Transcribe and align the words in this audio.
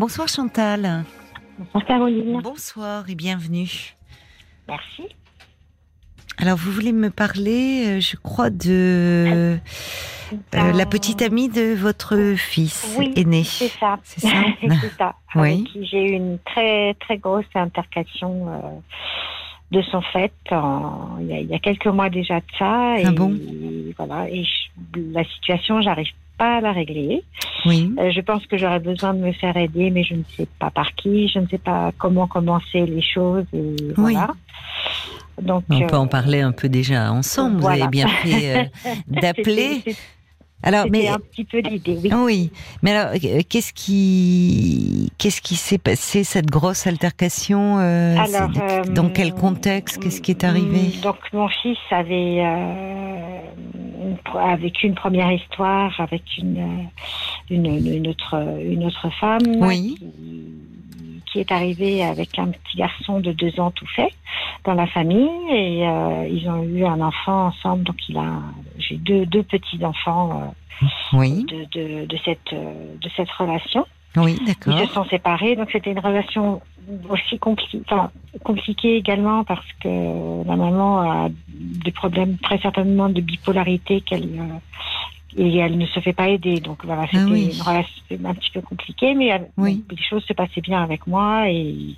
Bonsoir 0.00 0.28
Chantal. 0.28 1.04
Bonsoir 1.58 1.84
Caroline. 1.84 2.40
Bonsoir 2.40 3.10
et 3.10 3.14
bienvenue. 3.14 3.94
Merci. 4.66 5.02
Alors 6.38 6.56
vous 6.56 6.72
voulez 6.72 6.92
me 6.92 7.10
parler, 7.10 7.84
euh, 7.86 8.00
je 8.00 8.16
crois, 8.16 8.48
de 8.48 9.58
euh, 9.58 10.72
la 10.72 10.86
petite 10.86 11.20
amie 11.20 11.50
de 11.50 11.74
votre 11.74 12.16
fils 12.34 12.96
Oui, 12.98 13.12
aîné. 13.14 13.44
C'est 13.44 13.68
ça. 13.78 13.98
C'est 14.02 14.20
ça 14.22 14.42
C'est 14.62 14.96
ça. 14.96 15.14
Oui. 15.34 15.68
J'ai 15.82 16.02
eu 16.06 16.12
une 16.12 16.38
très 16.46 16.94
très 16.94 17.18
grosse 17.18 17.44
intercation 17.54 18.48
euh, 18.48 18.60
de 19.70 19.82
son 19.82 20.00
fait 20.00 20.32
en- 20.50 21.18
il 21.20 21.26
y, 21.26 21.32
a, 21.34 21.40
il 21.40 21.46
y 21.50 21.54
a 21.54 21.58
quelques 21.58 21.86
mois 21.88 22.08
déjà 22.08 22.40
de 22.40 22.46
ça. 22.58 22.98
Et 22.98 23.04
Ah 23.04 23.12
bon? 23.12 23.38
voilà. 23.98 24.30
Et 24.30 24.44
je- 24.44 25.00
la 25.12 25.24
situation, 25.24 25.82
j'arrive 25.82 26.08
pas 26.40 26.56
à 26.56 26.60
la 26.62 26.72
régler. 26.72 27.22
Oui. 27.66 27.92
Euh, 27.98 28.10
je 28.10 28.20
pense 28.22 28.46
que 28.46 28.56
j'aurais 28.56 28.80
besoin 28.80 29.12
de 29.12 29.18
me 29.18 29.32
faire 29.32 29.54
aider, 29.58 29.90
mais 29.90 30.02
je 30.04 30.14
ne 30.14 30.22
sais 30.36 30.48
pas 30.58 30.70
par 30.70 30.94
qui, 30.94 31.28
je 31.28 31.38
ne 31.38 31.46
sais 31.46 31.58
pas 31.58 31.92
comment 31.98 32.26
commencer 32.26 32.86
les 32.86 33.02
choses. 33.02 33.44
Et 33.52 33.76
Oui. 33.98 34.14
voilà. 34.14 34.30
Donc, 35.42 35.64
On 35.70 35.86
peut 35.86 35.94
euh, 35.94 35.98
en 35.98 36.06
parler 36.06 36.40
un 36.40 36.52
peu 36.52 36.70
déjà 36.70 37.12
ensemble. 37.12 37.56
Vous 37.56 37.60
voilà. 37.62 37.84
avez 37.84 37.90
bien 37.90 38.08
fait 38.08 38.56
euh, 38.58 38.92
d'appeler. 39.06 39.82
Alors, 40.62 40.86
mais 40.90 41.08
un 41.08 41.18
petit 41.18 41.44
peu 41.44 41.58
l'idée, 41.60 41.98
oui. 42.02 42.10
oui. 42.14 42.50
Mais 42.82 42.92
alors, 42.94 43.14
euh, 43.14 43.40
qu'est-ce 43.48 43.72
qui, 43.72 45.10
qu'est-ce 45.16 45.40
qui 45.40 45.56
s'est 45.56 45.78
passé 45.78 46.22
cette 46.22 46.50
grosse 46.50 46.86
altercation 46.86 47.78
euh, 47.78 48.16
Alors, 48.18 48.50
euh, 48.60 48.84
Dans 48.84 49.08
quel 49.08 49.32
contexte 49.32 50.02
Qu'est-ce 50.02 50.20
qui 50.20 50.32
est 50.32 50.44
arrivé 50.44 50.92
Donc 51.02 51.16
mon 51.32 51.48
fils 51.48 51.78
avait 51.90 52.40
euh, 52.44 53.40
une 54.02 54.16
pro- 54.24 54.38
a 54.38 54.56
vécu 54.56 54.86
une 54.86 54.94
première 54.94 55.32
histoire 55.32 55.98
avec 55.98 56.22
une 56.38 56.88
une, 57.48 57.66
une 57.66 58.06
autre 58.08 58.34
une 58.62 58.84
autre 58.84 59.08
femme 59.18 59.40
Oui. 59.60 59.96
qui, 59.98 60.06
qui 61.30 61.38
est 61.40 61.52
arrivée 61.52 62.02
avec 62.02 62.38
un 62.38 62.48
petit 62.48 62.76
garçon 62.76 63.20
de 63.20 63.32
deux 63.32 63.58
ans 63.60 63.70
tout 63.70 63.86
fait 63.86 64.12
dans 64.64 64.74
la 64.74 64.86
famille 64.86 65.28
et 65.50 65.86
euh, 65.86 66.26
ils 66.28 66.48
ont 66.48 66.62
eu 66.62 66.84
un 66.84 67.00
enfant 67.00 67.46
ensemble 67.46 67.84
donc 67.84 67.96
il 68.08 68.16
a 68.18 68.30
j'ai 68.78 68.96
deux 68.96 69.26
deux 69.26 69.42
petits 69.42 69.84
enfants 69.84 70.54
Oui. 71.12 71.44
de, 71.44 71.64
de 71.76 72.06
de 72.06 72.16
cette 72.24 72.52
euh, 72.52 72.72
de 73.00 73.08
cette 73.16 73.30
relation 73.30 73.86
Oui, 74.16 74.36
ils 74.40 74.46
d'accord. 74.46 74.78
se 74.88 74.94
sont 74.94 75.04
séparés, 75.04 75.54
donc 75.56 75.68
c'était 75.70 75.92
une 75.92 76.00
relation 76.00 76.60
aussi 77.08 77.36
compli- 77.36 77.80
enfin, 77.86 78.10
compliquée 78.42 78.96
également 78.96 79.44
parce 79.44 79.70
que 79.82 79.88
la 80.48 80.56
maman 80.56 81.00
a 81.02 81.28
des 81.48 81.92
problèmes 81.92 82.36
très 82.38 82.58
certainement 82.58 83.08
de 83.08 83.20
bipolarité 83.20 84.00
qu'elle 84.00 84.24
euh, 84.24 84.58
et 85.36 85.56
elle 85.58 85.78
ne 85.78 85.86
se 85.86 86.00
fait 86.00 86.12
pas 86.12 86.28
aider. 86.28 86.60
Donc 86.60 86.84
voilà, 86.84 87.06
c'était 87.06 87.18
Ah 87.18 87.26
oui. 87.30 87.52
une 87.54 87.62
relation 87.62 88.02
un 88.24 88.34
petit 88.34 88.50
peu 88.52 88.60
compliquée, 88.60 89.14
mais 89.14 89.30
Oui. 89.56 89.84
les 89.90 89.96
choses 90.02 90.24
se 90.24 90.32
passaient 90.32 90.60
bien 90.60 90.82
avec 90.82 91.06
moi 91.06 91.48
et 91.48 91.96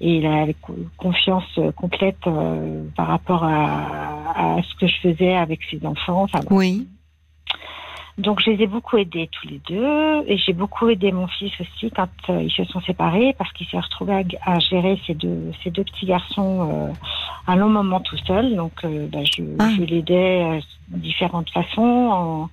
et 0.00 0.18
il 0.18 0.26
avait 0.26 0.54
co- 0.54 0.76
confiance 0.96 1.42
euh, 1.58 1.72
complète 1.72 2.24
euh, 2.28 2.84
par 2.96 3.08
rapport 3.08 3.42
à, 3.42 4.56
à 4.56 4.62
ce 4.62 4.74
que 4.76 4.86
je 4.86 4.94
faisais 5.02 5.34
avec 5.34 5.60
ses 5.68 5.84
enfants. 5.84 6.22
Enfin. 6.22 6.42
Oui. 6.50 6.86
Donc 8.18 8.40
je 8.44 8.50
les 8.50 8.64
ai 8.64 8.66
beaucoup 8.66 8.96
aidés 8.96 9.30
tous 9.30 9.46
les 9.48 9.60
deux 9.68 10.24
et 10.26 10.36
j'ai 10.38 10.52
beaucoup 10.52 10.88
aidé 10.88 11.12
mon 11.12 11.28
fils 11.28 11.52
aussi 11.60 11.90
quand 11.92 12.08
euh, 12.30 12.42
ils 12.42 12.50
se 12.50 12.64
sont 12.64 12.80
séparés 12.80 13.32
parce 13.38 13.52
qu'il 13.52 13.66
s'est 13.68 13.78
retrouvé 13.78 14.12
à, 14.44 14.54
à 14.54 14.58
gérer 14.58 15.00
ces 15.06 15.14
deux 15.14 15.52
ces 15.62 15.70
deux 15.70 15.84
petits 15.84 16.06
garçons 16.06 16.68
euh, 16.90 16.92
un 17.46 17.54
long 17.56 17.68
moment 17.68 18.00
tout 18.00 18.18
seul. 18.26 18.56
Donc 18.56 18.72
euh, 18.84 19.06
bah, 19.12 19.20
je, 19.24 19.42
Ah. 19.60 19.68
je 19.76 19.82
l'aidais 19.84 20.42
euh, 20.42 20.60
de 20.88 20.98
différentes 20.98 21.48
façons 21.50 22.48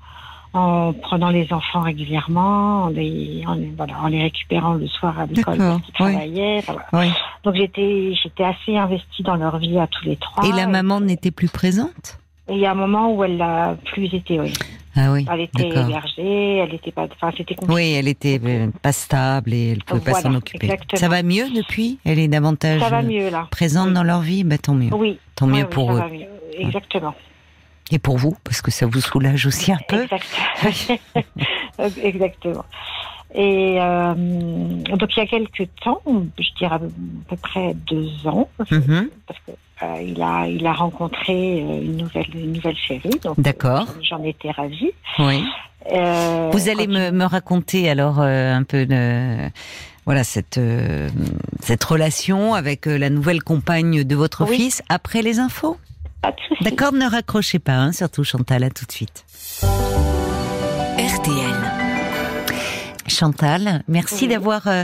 en, 0.54 0.60
en 0.60 0.94
prenant 0.94 1.30
les 1.32 1.52
enfants 1.52 1.82
régulièrement, 1.82 2.84
en 2.84 2.90
les, 2.90 3.44
en, 3.48 3.58
voilà, 3.76 4.00
en 4.04 4.08
les 4.08 4.22
récupérant 4.22 4.76
le 4.76 4.86
soir 4.88 5.20
à 5.20 5.26
l'école 5.26 5.58
parce 5.58 5.82
qu'ils 5.82 5.94
oui. 6.06 6.12
travaillaient. 6.14 6.58
Enfin, 6.60 6.76
voilà. 6.92 7.08
Oui. 7.08 7.14
Donc 7.44 7.56
j'étais 7.56 8.14
j'étais 8.22 8.44
assez 8.44 8.78
investie 8.78 9.24
dans 9.24 9.36
leur 9.36 9.58
vie 9.58 9.80
à 9.80 9.88
tous 9.88 10.06
les 10.06 10.16
trois. 10.18 10.46
Et 10.48 10.52
la 10.52 10.68
maman 10.68 11.02
n'était 11.02 11.32
plus 11.32 11.50
présente? 11.50 12.20
Et 12.48 12.54
il 12.54 12.60
y 12.60 12.68
a 12.68 12.72
un 12.72 12.76
moment 12.76 13.12
où 13.12 13.24
elle 13.24 13.38
l'a 13.38 13.76
plus 13.86 14.14
été. 14.14 14.40
Oui. 14.40 14.54
Ah 14.98 15.12
oui. 15.12 15.26
Elle 15.32 15.42
était 15.42 15.68
hébergée, 15.68 16.58
elle 16.58 16.74
était 16.74 16.92
pas. 16.92 17.04
Enfin 17.12 17.32
c'était 17.38 17.56
compliqué. 17.56 17.74
Oui, 17.74 17.94
elle 17.94 18.08
était 18.08 18.40
euh, 18.44 18.68
pas 18.82 18.94
stable 18.94 19.54
et 19.54 19.72
elle 19.74 19.84
pouvait 19.84 20.00
pas 20.12 20.22
s'en 20.22 20.34
occuper. 20.36 20.66
exactement. 20.68 21.00
Ça 21.00 21.10
va 21.10 21.22
mieux 21.22 21.50
depuis? 21.54 22.00
Elle 22.06 22.20
est 22.20 22.28
davantage 22.30 22.80
Ça 22.80 22.90
va 22.90 23.00
euh, 23.00 23.04
mieux 23.04 23.30
là. 23.30 23.48
présente 23.52 23.88
Oui. 23.90 23.94
dans 23.94 24.04
leur 24.04 24.22
vie? 24.22 24.44
Bah, 24.46 24.58
Tant 24.58 24.74
mieux. 24.74 24.94
Oui. 24.94 25.20
Tant 25.36 25.48
mieux 25.48 25.64
oui, 25.64 25.70
pour 25.70 25.90
ça 25.90 25.96
eux. 25.96 26.00
va 26.00 26.08
mieux. 26.10 26.28
Exactement. 26.58 27.14
Et 27.92 28.00
pour 28.00 28.18
vous, 28.18 28.36
parce 28.44 28.62
que 28.62 28.72
ça 28.72 28.86
vous 28.88 29.02
soulage 29.02 29.46
aussi 29.46 29.72
un 29.72 29.78
peu. 29.88 30.04
Exact- 30.04 31.00
Exactement. 32.02 32.66
Et 33.38 33.78
euh, 33.82 34.14
donc 34.16 35.10
il 35.16 35.20
y 35.20 35.22
a 35.22 35.28
quelques 35.28 35.68
temps, 35.84 36.02
je 36.40 36.50
dirais 36.58 36.76
à 36.76 36.80
peu 36.80 37.36
près 37.36 37.74
deux 37.74 38.10
ans, 38.28 38.48
Mhm. 38.72 39.10
parce 39.28 39.40
que 39.46 39.52
euh, 39.84 40.02
il 40.02 40.22
a 40.22 40.48
il 40.48 40.66
a 40.66 40.74
rencontré 40.74 41.34
euh, 41.62 41.82
une 41.82 41.98
nouvelle 41.98 42.28
une 42.34 42.54
nouvelle 42.54 42.78
chérie. 42.78 43.10
D'accord. 43.38 43.88
j'en 44.02 44.24
étais 44.24 44.52
ravie. 44.52 44.92
Oui. 45.20 45.44
Euh, 45.92 46.50
Vous 46.54 46.70
allez 46.70 46.88
me, 46.88 47.12
me 47.12 47.26
raconter 47.26 47.90
alors 47.90 48.20
euh, 48.22 48.54
un 48.56 48.64
peu 48.64 48.86
de 48.86 49.50
voilà 50.06 50.24
cette 50.24 50.58
euh, 50.58 51.10
cette 51.60 51.84
relation 51.84 52.54
avec 52.54 52.88
euh, 52.88 52.98
la 52.98 53.10
nouvelle 53.10 53.44
compagne 53.44 54.04
de 54.04 54.16
votre 54.16 54.46
Oui. 54.50 54.56
fils 54.56 54.82
après 54.90 55.22
les 55.22 55.40
infos? 55.40 55.78
Pas 56.22 56.32
de 56.32 56.38
souci. 56.48 56.64
D'accord, 56.64 56.94
ne 56.94 57.06
raccrochez 57.08 57.60
pas, 57.60 57.74
hein, 57.76 57.92
surtout 57.92 58.24
Chantal, 58.24 58.64
à 58.64 58.70
tout 58.72 58.86
de 58.86 58.92
suite. 58.92 59.26
Chantal, 63.16 63.82
merci 63.88 64.24
Oui. 64.24 64.28
d'avoir 64.28 64.68
euh, 64.68 64.84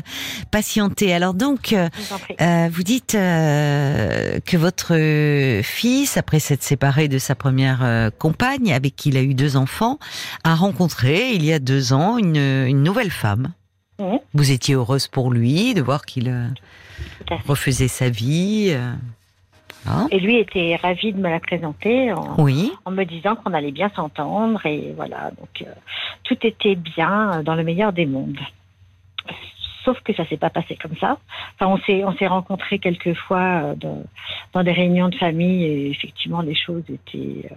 patienté. 0.52 1.14
Alors 1.14 1.34
donc, 1.34 1.74
euh, 1.74 1.90
vous 1.94 2.18
euh, 2.42 2.70
vous 2.72 2.84
dites 2.84 3.16
euh, 3.16 4.40
que 4.46 4.56
votre 4.58 4.96
fils, 5.64 6.16
après 6.16 6.40
s'être 6.40 6.64
séparé 6.64 7.08
de 7.10 7.18
sa 7.18 7.36
première 7.36 8.10
compagne, 8.18 8.74
avec 8.74 8.96
qui 8.96 9.10
il 9.10 9.18
a 9.18 9.22
eu 9.22 9.34
deux 9.34 9.58
enfants, 9.58 10.00
a 10.46 10.56
rencontré 10.56 11.32
il 11.34 11.44
y 11.44 11.52
a 11.52 11.60
deux 11.60 11.92
ans 11.94 12.18
une, 12.18 12.38
une 12.38 12.84
nouvelle 12.84 13.12
femme. 13.12 13.54
Vous 14.34 14.52
étiez 14.52 14.74
heureuse 14.76 15.08
pour 15.08 15.32
lui 15.32 15.74
de 15.76 15.82
voir 15.82 16.06
qu'il 16.06 16.34
refaisait 17.48 17.88
sa 17.88 18.10
vie. 18.10 18.76
Et 20.12 20.20
lui 20.20 20.38
était 20.38 20.76
ravi 20.82 21.12
de 21.14 21.20
me 21.20 21.30
la 21.30 21.40
présenter 21.40 22.14
en, 22.14 22.36
oui, 22.38 22.72
en 22.86 22.92
me 22.92 23.04
disant 23.04 23.36
qu'on 23.36 23.54
allait 23.54 23.72
bien 23.72 23.90
s'entendre 23.96 24.64
et 24.66 24.94
voilà 24.96 25.32
donc 25.32 25.62
euh, 25.68 25.72
tout 26.24 26.38
était 26.46 26.76
bien 26.76 27.42
dans 27.44 27.56
le 27.56 27.64
meilleur 27.64 27.92
des 27.92 28.06
mondes. 28.06 28.40
Sauf 29.84 30.00
que 30.02 30.14
ça 30.14 30.26
s'est 30.28 30.38
pas 30.38 30.52
passé 30.52 30.78
comme 30.80 30.96
ça. 30.98 31.18
Enfin, 31.56 31.72
on 31.74 31.78
s'est 31.80 32.04
on 32.04 32.14
s'est 32.16 32.28
rencontrés 32.28 32.78
quelques 32.78 33.16
fois 33.16 33.40
euh, 33.64 33.76
dans, 33.76 34.04
dans 34.54 34.64
des 34.64 34.72
réunions 34.72 35.10
de 35.10 35.16
famille 35.16 35.64
et 35.64 35.90
effectivement 35.90 36.42
les 36.42 36.54
choses 36.56 36.84
étaient 36.88 37.50
euh, 37.52 37.56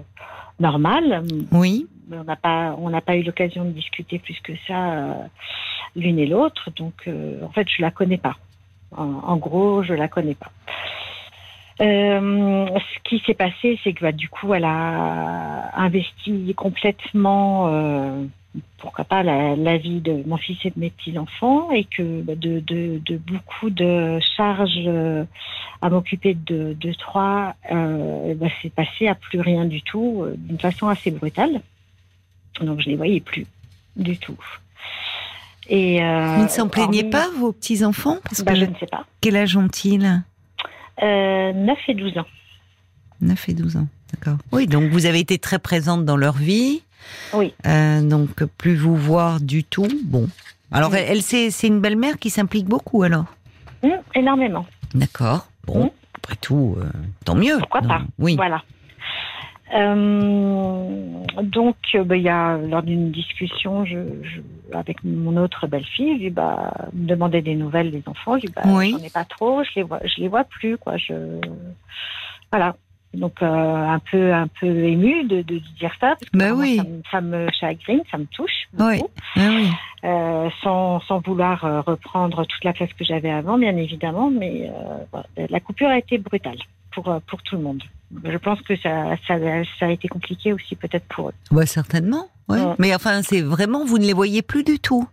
normales. 0.59 1.23
oui, 1.53 1.87
Mais 2.09 2.17
on 2.17 2.25
n'a 2.25 2.37
pas 2.37 2.75
on 2.79 2.89
n'a 2.89 3.03
pas 3.03 3.17
eu 3.17 3.23
l'occasion 3.23 3.65
de 3.65 3.71
discuter 3.71 4.19
plus 4.19 4.41
que 4.41 4.53
ça 4.67 4.93
euh, 4.93 5.15
l'une 5.95 6.19
et 6.19 6.27
l'autre. 6.27 6.71
Donc 6.75 7.07
en 7.43 7.51
fait 7.51 7.69
je 7.69 7.83
la 7.83 7.91
connais 7.91 8.19
pas. 8.19 8.37
En, 8.97 9.05
en 9.05 9.37
gros 9.37 9.83
je 9.83 9.93
la 9.93 10.09
connais 10.09 10.35
pas. 10.35 10.51
Euh, 11.81 12.67
ce 12.69 13.09
qui 13.09 13.23
s'est 13.27 13.35
passé, 13.35 13.79
c'est 13.83 13.93
que 13.93 14.03
bah, 14.03 14.13
du 14.13 14.29
coup, 14.29 14.55
elle 14.55 14.65
a 14.65 15.77
investi 15.77 16.55
complètement, 16.55 17.67
euh, 17.69 18.25
pourquoi 18.79 19.05
pas, 19.05 19.23
la, 19.23 19.57
la 19.57 19.77
vie 19.77 20.01
de 20.01 20.23
mon 20.27 20.37
fils 20.37 20.59
et 20.65 20.71
de 20.71 20.79
mes 20.79 20.91
petits 20.91 21.19
enfants, 21.19 21.73
et 21.73 21.85
que 21.85 22.23
bah, 22.23 22.35
de, 22.37 22.61
de, 22.61 23.01
de 23.05 23.17
beaucoup 23.17 23.71
de 23.71 24.19
charges 24.37 24.85
euh, 24.87 25.25
à 25.83 25.91
m'occuper 25.91 26.35
de, 26.35 26.77
de 26.79 26.93
trois, 26.93 27.55
euh, 27.73 28.35
bah, 28.37 28.47
c'est 28.63 28.73
passé 28.73 29.09
à 29.09 29.15
plus 29.17 29.41
rien 29.41 29.65
du 29.65 29.83
tout, 29.83 30.23
euh, 30.23 30.35
d'une 30.37 30.59
façon 30.61 30.89
assez 30.89 31.11
brutale. 31.11 31.61
Donc 32.61 32.81
je 32.81 32.89
les 32.89 32.97
voyais 32.97 33.21
plus 33.21 33.47
du 33.97 34.17
tout. 34.17 34.39
Et 35.69 36.05
euh, 36.05 36.37
vous 36.37 36.43
ne 36.45 36.49
s'en 36.49 36.69
plaignez 36.69 37.05
pas, 37.05 37.29
vos 37.37 37.51
petits 37.51 37.85
enfants 37.85 38.19
Parce 38.23 38.43
bah, 38.45 38.53
que 38.53 38.59
Je 38.61 38.65
ne 38.67 38.75
sais 38.79 38.87
pas. 38.87 39.05
quel 39.21 39.37
âge 39.37 39.57
ont-ils? 39.57 40.23
Euh, 41.03 41.53
9 41.53 41.79
et 41.89 41.95
12 41.95 42.19
ans. 42.19 42.27
9 43.21 43.49
et 43.49 43.55
12 43.55 43.77
ans, 43.77 43.89
d'accord. 44.13 44.39
Oui, 44.53 44.67
donc 44.67 44.91
vous 44.91 45.07
avez 45.07 45.21
été 45.21 45.39
très 45.39 45.59
présente 45.59 46.05
dans 46.05 46.17
leur 46.17 46.35
vie. 46.37 46.83
Oui. 47.33 47.53
Euh, 47.67 48.01
donc 48.03 48.45
plus 48.45 48.77
vous 48.77 48.97
voir 48.97 49.41
du 49.41 49.65
tout, 49.65 49.89
bon. 50.05 50.29
Alors 50.73 50.91
Oui. 50.93 50.99
elle, 51.01 51.19
elle, 51.19 51.23
c'est 51.23 51.67
une 51.67 51.81
belle-mère 51.81 52.19
qui 52.19 52.31
s'implique 52.31 52.67
beaucoup 52.67 53.03
alors? 53.03 53.27
Hum, 53.83 53.93
énormément. 54.15 54.67
D'accord. 54.95 55.47
Bon, 55.67 55.85
Mm. 55.87 55.91
après 56.17 56.37
tout, 56.37 56.77
euh, 56.79 56.85
tant 57.25 57.35
mieux. 57.35 57.59
Pourquoi 57.59 57.81
Non, 57.83 57.89
pas? 57.89 58.03
Oui. 58.19 58.37
Voilà. 58.37 58.63
Euh, 59.75 61.25
donc, 61.43 61.77
euh, 61.95 62.05
bah, 62.05 62.17
il 62.17 62.23
y 62.23 62.29
a 62.29 62.57
lors 62.59 62.83
d'une 62.83 63.11
discussion 63.11 63.85
je, 63.85 63.99
je- 64.23 64.41
avec 64.77 65.03
mon 65.05 65.37
autre 65.37 65.67
belle-fille, 65.67 66.25
je 66.25 66.31
bah, 66.31 66.73
me 66.93 67.07
demandait 67.07 67.43
des 67.43 67.55
nouvelles 67.57 67.91
des 67.91 68.03
enfants. 68.07 68.39
Je 68.39 68.47
lui 68.47 68.53
bah, 68.55 68.63
Oui. 68.67 68.91
j'en 68.93 69.03
ai 69.05 69.11
pas 69.11 69.25
trop, 69.25 69.65
je 69.65 69.71
les 69.77 69.83
vois, 69.83 70.01
je 70.05 70.21
les 70.21 70.29
vois 70.29 70.45
plus, 70.45 70.79
quoi. 70.79 70.97
Je, 70.97 71.41
voilà. 72.53 72.77
Donc 73.15 73.43
euh, 73.43 73.47
un 73.47 73.99
peu 73.99 74.33
un 74.33 74.49
peu 74.49 74.67
émue 74.67 75.25
de, 75.25 75.43
de 75.43 75.59
dire 75.79 75.93
ça 76.01 76.17
parce 76.19 76.31
que 76.31 76.37
Bah 76.39 76.53
oui. 76.55 76.77
ça, 76.77 76.83
me- 76.85 77.03
ça 77.11 77.21
me 77.21 77.51
chagrine, 77.53 78.01
ça 78.11 78.19
me 78.19 78.27
touche 78.27 78.69
Oui. 78.79 78.99
beaucoup. 78.99 79.11
Ah 79.37 79.49
oui. 79.51 79.69
Euh, 80.05 80.51
sans, 80.63 81.01
sans 81.01 81.21
vouloir 81.21 81.65
euh, 81.65 81.81
reprendre 81.81 82.45
toute 82.45 82.63
la 82.65 82.73
place 82.75 82.93
que 82.93 83.05
j'avais 83.05 83.31
avant, 83.31 83.57
bien 83.57 83.77
évidemment, 83.77 84.31
mais 84.31 84.71
euh, 84.71 85.47
la 85.49 85.61
coupure 85.61 85.89
a 85.89 85.99
été 85.99 86.19
brutale 86.19 86.59
pour 86.93 87.05
pour 87.27 87.43
tout 87.43 87.57
le 87.57 87.63
monde. 87.63 87.83
Je 88.25 88.37
pense 88.37 88.61
que 88.63 88.77
ça 88.77 89.17
ça, 89.27 89.35
ça 89.79 89.87
a 89.87 89.91
été 89.91 90.09
compliqué 90.09 90.53
aussi 90.53 90.77
peut-être 90.77 91.07
pour 91.07 91.31
eux. 91.31 91.35
Bah, 91.51 91.67
certainement. 91.67 92.27
ouais. 92.49 92.61
Ouais. 92.61 92.75
Mais 92.79 92.95
enfin, 92.95 93.23
c'est 93.23 93.41
vraiment, 93.41 93.85
vous 93.85 93.99
ne 93.99 94.05
les 94.05 94.13
voyez 94.13 94.43
plus 94.43 94.63
du 94.63 94.79
tout. 94.79 95.09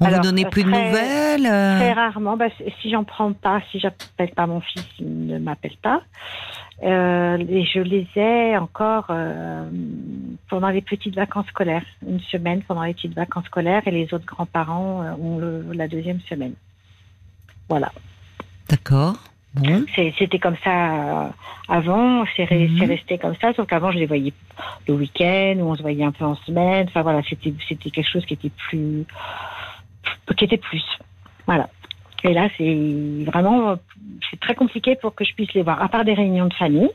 On 0.00 0.06
Alors, 0.06 0.18
vous 0.20 0.24
donnait 0.24 0.44
plus 0.46 0.64
de 0.64 0.68
nouvelles. 0.70 1.46
euh, 1.46 1.76
Très 1.78 1.92
rarement, 1.92 2.36
bah, 2.36 2.46
si 2.80 2.90
j'en 2.90 3.04
prends 3.04 3.32
pas, 3.32 3.60
si 3.70 3.78
j'appelle 3.78 4.30
pas 4.30 4.46
mon 4.46 4.60
fils, 4.60 4.84
il 4.98 5.26
ne 5.26 5.38
m'appelle 5.38 5.76
pas. 5.82 6.02
Euh, 6.82 7.38
et 7.48 7.64
je 7.64 7.78
les 7.78 8.08
ai 8.16 8.56
encore 8.56 9.06
euh, 9.10 9.68
pendant 10.48 10.68
les 10.70 10.80
petites 10.82 11.14
vacances 11.14 11.46
scolaires, 11.46 11.84
une 12.08 12.18
semaine 12.20 12.62
pendant 12.62 12.82
les 12.82 12.94
petites 12.94 13.14
vacances 13.14 13.44
scolaires, 13.44 13.82
et 13.86 13.90
les 13.92 14.12
autres 14.12 14.24
grands-parents 14.26 15.02
euh, 15.02 15.12
ont 15.22 15.38
le- 15.38 15.66
la 15.72 15.86
deuxième 15.86 16.20
semaine. 16.22 16.54
Voilà. 17.68 17.92
D'accord. 18.68 19.14
Bon. 19.54 19.84
C'était 20.18 20.38
comme 20.38 20.56
ça 20.64 21.30
avant, 21.68 22.24
c'est 22.36 22.44
re- 22.46 22.68
Mhm. 22.70 22.78
c'est 22.78 22.86
resté 22.86 23.18
comme 23.18 23.34
ça, 23.40 23.52
sauf 23.52 23.66
qu'avant 23.68 23.92
je 23.92 23.98
les 23.98 24.06
voyais 24.06 24.32
le 24.88 24.94
week-end, 24.94 25.56
ou 25.58 25.70
on 25.70 25.76
se 25.76 25.82
voyait 25.82 26.04
un 26.04 26.10
peu 26.10 26.24
en 26.24 26.34
semaine. 26.36 26.86
Enfin 26.88 27.02
voilà, 27.02 27.20
c'était 27.28 27.52
quelque 27.76 28.02
chose 28.02 28.24
qui 28.24 28.32
était 28.34 28.50
plus, 28.70 29.04
qui 30.36 30.44
était 30.44 30.56
plus. 30.56 30.84
Voilà. 31.46 31.68
Et 32.24 32.32
là, 32.32 32.48
c'est 32.56 33.24
vraiment, 33.26 33.76
c'est 34.30 34.38
très 34.38 34.54
compliqué 34.54 34.96
pour 34.96 35.14
que 35.14 35.24
je 35.24 35.34
puisse 35.34 35.52
les 35.54 35.62
voir, 35.62 35.82
à 35.82 35.88
part 35.88 36.04
des 36.04 36.14
réunions 36.14 36.46
de 36.46 36.54
famille, 36.54 36.90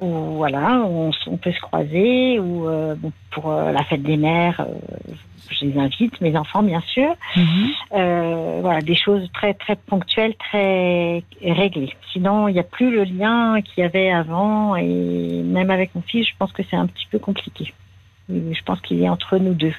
où 0.00 0.36
voilà, 0.36 0.80
on, 0.84 1.10
on 1.26 1.36
peut 1.36 1.52
se 1.52 1.60
croiser, 1.60 2.38
ou 2.38 2.68
euh, 2.68 2.94
bon, 2.96 3.12
pour 3.30 3.50
euh, 3.50 3.72
la 3.72 3.82
fête 3.84 4.02
des 4.02 4.16
mères, 4.16 4.60
euh, 4.60 5.12
je 5.50 5.66
les 5.66 5.78
invite, 5.78 6.20
mes 6.20 6.36
enfants 6.36 6.62
bien 6.62 6.80
sûr. 6.80 7.14
Mhm. 7.36 7.70
Voilà, 8.62 8.80
des 8.80 8.94
choses 8.94 9.28
très 9.32 9.54
très 9.54 9.76
ponctuelles, 9.76 10.34
très 10.36 11.24
réglées. 11.42 11.94
Sinon, 12.12 12.48
il 12.48 12.54
n'y 12.54 12.60
a 12.60 12.64
plus 12.64 12.90
le 12.90 13.04
lien 13.04 13.60
qu'il 13.60 13.82
y 13.82 13.86
avait 13.86 14.10
avant, 14.10 14.76
et 14.76 15.42
même 15.44 15.70
avec 15.70 15.94
mon 15.94 16.02
fils, 16.02 16.28
je 16.28 16.34
pense 16.38 16.52
que 16.52 16.62
c'est 16.68 16.76
un 16.76 16.86
petit 16.86 17.06
peu 17.10 17.18
compliqué. 17.18 17.72
Je 18.28 18.62
pense 18.64 18.80
qu'il 18.80 19.02
est 19.02 19.08
entre 19.08 19.36
nous 19.38 19.54
deux. 19.54 19.74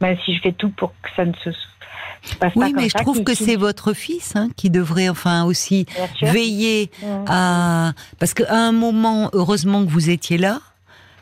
Même 0.00 0.16
si 0.24 0.34
je 0.34 0.40
fais 0.40 0.52
tout 0.52 0.70
pour 0.70 0.92
que 1.02 1.08
ça 1.14 1.24
ne 1.24 1.32
se, 1.44 1.50
se 1.52 2.34
passe 2.36 2.54
pas 2.54 2.60
Oui, 2.60 2.72
mais 2.74 2.88
je 2.88 2.96
trouve 2.96 3.22
que 3.22 3.34
c'est 3.34 3.56
votre 3.56 3.92
fils 3.92 4.34
hein, 4.36 4.48
qui 4.56 4.70
devrait 4.70 5.08
enfin 5.08 5.44
aussi 5.44 5.86
veiller 6.22 6.90
Mmh. 7.02 7.24
à 7.28 7.92
parce 8.18 8.34
qu'à 8.34 8.54
un 8.54 8.72
moment, 8.72 9.30
heureusement 9.32 9.84
que 9.84 9.90
vous 9.90 10.10
étiez 10.10 10.38
là. 10.38 10.60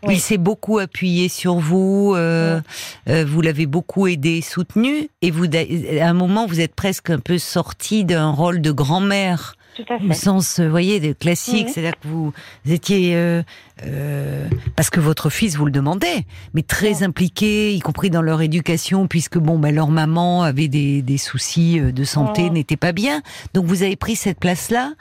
Oui. 0.05 0.15
Il 0.15 0.21
s'est 0.21 0.39
beaucoup 0.39 0.79
appuyé 0.79 1.29
sur 1.29 1.57
vous, 1.57 2.13
euh, 2.15 2.61
euh, 3.09 3.25
vous 3.27 3.41
l'avez 3.41 3.67
beaucoup 3.67 4.07
aidé, 4.07 4.43
soutenu, 4.43 5.11
et 5.23 5.33
vous, 5.33 5.47
à 5.47 6.07
un 6.07 6.13
moment, 6.13 6.47
vous 6.47 6.61
êtes 6.61 6.77
presque 6.77 7.11
un 7.11 7.19
peu 7.19 7.37
sorti 7.37 8.05
d'un 8.05 8.31
rôle 8.31 8.61
de 8.61 8.71
grand-mère 8.71 9.57
Tout 9.79 9.93
à 9.93 9.97
au 10.05 10.13
sens, 10.13 10.59
euh, 10.59 10.69
voyez, 10.69 10.99
de 10.99 11.13
classique, 11.13 11.69
Mhm. 11.69 11.73
c'est-à-dire 11.73 12.01
que 12.01 12.09
vous 12.09 12.33
étiez, 12.69 13.15
euh, 13.15 13.43
euh, 13.85 14.49
parce 14.75 14.91
que 14.91 14.99
votre 14.99 15.31
fils 15.31 15.55
vous 15.57 15.65
le 15.67 15.71
demandait, 15.71 16.27
mais 16.53 16.63
très 16.63 16.99
Ouais. 16.99 17.03
impliqué, 17.05 17.75
y 17.75 17.79
compris 17.79 18.11
dans 18.11 18.23
leur 18.23 18.43
éducation, 18.43 19.07
puisque 19.07 19.39
bon, 19.39 19.57
ben 19.59 19.73
leur 19.73 19.89
maman 19.89 20.43
avait 20.43 20.67
des, 20.67 21.01
des 21.03 21.17
soucis 21.19 21.79
euh, 21.79 21.93
de 21.93 22.03
santé, 22.03 22.43
Ouais. 22.45 22.51
n'était 22.51 22.77
pas 22.77 22.91
bien, 22.93 23.23
donc 23.55 23.67
vous 23.67 23.85
avez 23.85 23.95
pris 23.95 24.17
cette 24.17 24.41
place-là. 24.41 24.95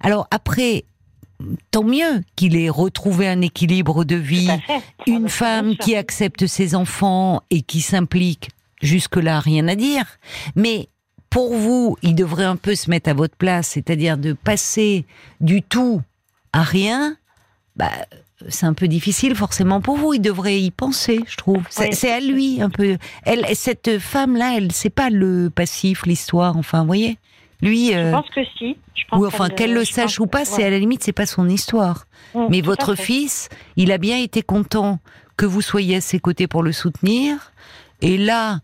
Alors 0.00 0.28
après, 0.30 0.84
tant 1.70 1.84
mieux 1.84 2.22
qu'il 2.36 2.54
ait 2.56 2.68
retrouvé 2.68 3.28
un 3.28 3.40
équilibre 3.40 4.04
de 4.04 4.16
vie, 4.16 4.50
une 5.06 5.22
bah, 5.24 5.28
femme 5.28 5.76
qui 5.76 5.96
accepte 5.96 6.46
ses 6.46 6.74
enfants 6.74 7.40
et 7.50 7.62
qui 7.62 7.80
s'implique, 7.80 8.50
jusque-là, 8.82 9.40
rien 9.40 9.68
à 9.68 9.74
dire. 9.74 10.04
Mais 10.54 10.88
pour 11.30 11.54
vous, 11.54 11.96
il 12.02 12.14
devrait 12.14 12.44
un 12.44 12.56
peu 12.56 12.74
se 12.74 12.88
mettre 12.90 13.10
à 13.10 13.14
votre 13.14 13.36
place, 13.36 13.68
c'est-à-dire 13.68 14.16
de 14.18 14.32
passer 14.32 15.04
du 15.40 15.62
tout 15.62 16.00
à 16.52 16.62
rien. 16.62 17.16
Bah, 17.76 17.90
c'est 18.48 18.66
un 18.66 18.72
peu 18.74 18.88
difficile 18.88 19.34
forcément 19.34 19.80
pour 19.80 19.96
vous. 19.96 20.14
Il 20.14 20.20
devrait 20.20 20.60
y 20.60 20.70
penser, 20.70 21.20
je 21.26 21.36
trouve. 21.36 21.62
C'est 21.70 21.90
Oui. 22.04 22.08
à 22.10 22.20
lui 22.20 22.62
un 22.62 22.70
peu. 22.70 22.96
Elle, 23.24 23.44
cette 23.54 23.98
femme-là, 23.98 24.54
elle, 24.56 24.72
c'est 24.72 24.90
pas 24.90 25.10
le 25.10 25.50
passif, 25.50 26.06
l'histoire. 26.06 26.56
Enfin, 26.56 26.80
vous 26.80 26.86
voyez. 26.86 27.18
Lui, 27.60 27.88
Je 27.92 27.96
euh, 27.98 28.12
pense 28.12 28.28
que 28.30 28.40
si. 28.56 28.76
Je 28.94 29.04
pense 29.10 29.20
ou 29.20 29.26
enfin 29.26 29.48
qu'elle 29.48 29.74
le 29.74 29.84
sache 29.84 30.20
ou 30.20 30.26
pas, 30.26 30.44
c'est 30.44 30.62
à 30.64 30.70
la 30.70 30.78
limite, 30.78 31.02
c'est 31.02 31.12
pas 31.12 31.26
son 31.26 31.48
histoire. 31.48 32.06
Mmh, 32.34 32.40
Mais 32.50 32.60
votre 32.60 32.94
fils, 32.94 33.48
il 33.76 33.90
a 33.90 33.98
bien 33.98 34.18
été 34.18 34.42
content 34.42 35.00
que 35.36 35.46
vous 35.46 35.60
soyez 35.62 35.96
à 35.96 36.00
ses 36.00 36.20
côtés 36.20 36.46
pour 36.46 36.62
le 36.62 36.72
soutenir. 36.72 37.52
Et 38.02 38.16
là, 38.16 38.60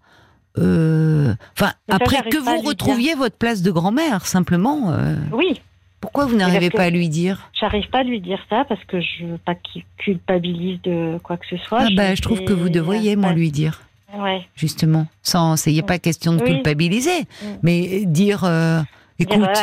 euh, 0.58 1.34
enfin, 1.56 1.72
ça, 1.88 1.96
après 1.96 2.22
que 2.30 2.36
vous 2.38 2.60
retrouviez 2.60 3.14
votre 3.14 3.36
place 3.36 3.62
de 3.62 3.70
grand-mère, 3.70 4.26
simplement, 4.26 4.90
euh, 4.92 5.16
Oui, 5.32 5.60
pourquoi 6.00 6.26
vous 6.26 6.36
n'arrivez 6.36 6.70
pas 6.70 6.84
à 6.84 6.90
lui 6.90 7.08
dire? 7.08 7.50
J'arrive 7.58 7.88
pas 7.90 8.00
à 8.00 8.02
lui 8.04 8.20
dire 8.20 8.38
ça 8.50 8.64
parce 8.68 8.82
que 8.84 9.00
je 9.00 9.24
veux 9.26 9.38
pas 9.38 9.54
qu'il 9.54 9.82
culpabilise 9.98 10.80
de 10.82 11.18
quoi 11.22 11.36
que 11.36 11.46
ce 11.48 11.56
soit. 11.56 11.80
Ah 11.82 11.88
bah, 11.96 12.14
je 12.14 12.22
trouve 12.22 12.44
que 12.44 12.52
vous 12.52 12.68
devriez, 12.68 13.16
moi, 13.16 13.32
lui 13.32 13.50
dire, 13.50 13.80
Ouais. 14.16 14.46
justement. 14.54 15.06
Sans, 15.22 15.66
il 15.66 15.72
n'y 15.72 15.80
a 15.80 15.82
pas 15.82 15.98
question 15.98 16.34
de 16.34 16.42
Oui. 16.42 16.52
culpabiliser, 16.52 17.20
Mm. 17.20 17.46
mais 17.62 18.04
dire, 18.06 18.44
euh, 18.44 18.78
Dire, 18.80 18.86
écoute, 19.18 19.38
voilà, 19.38 19.54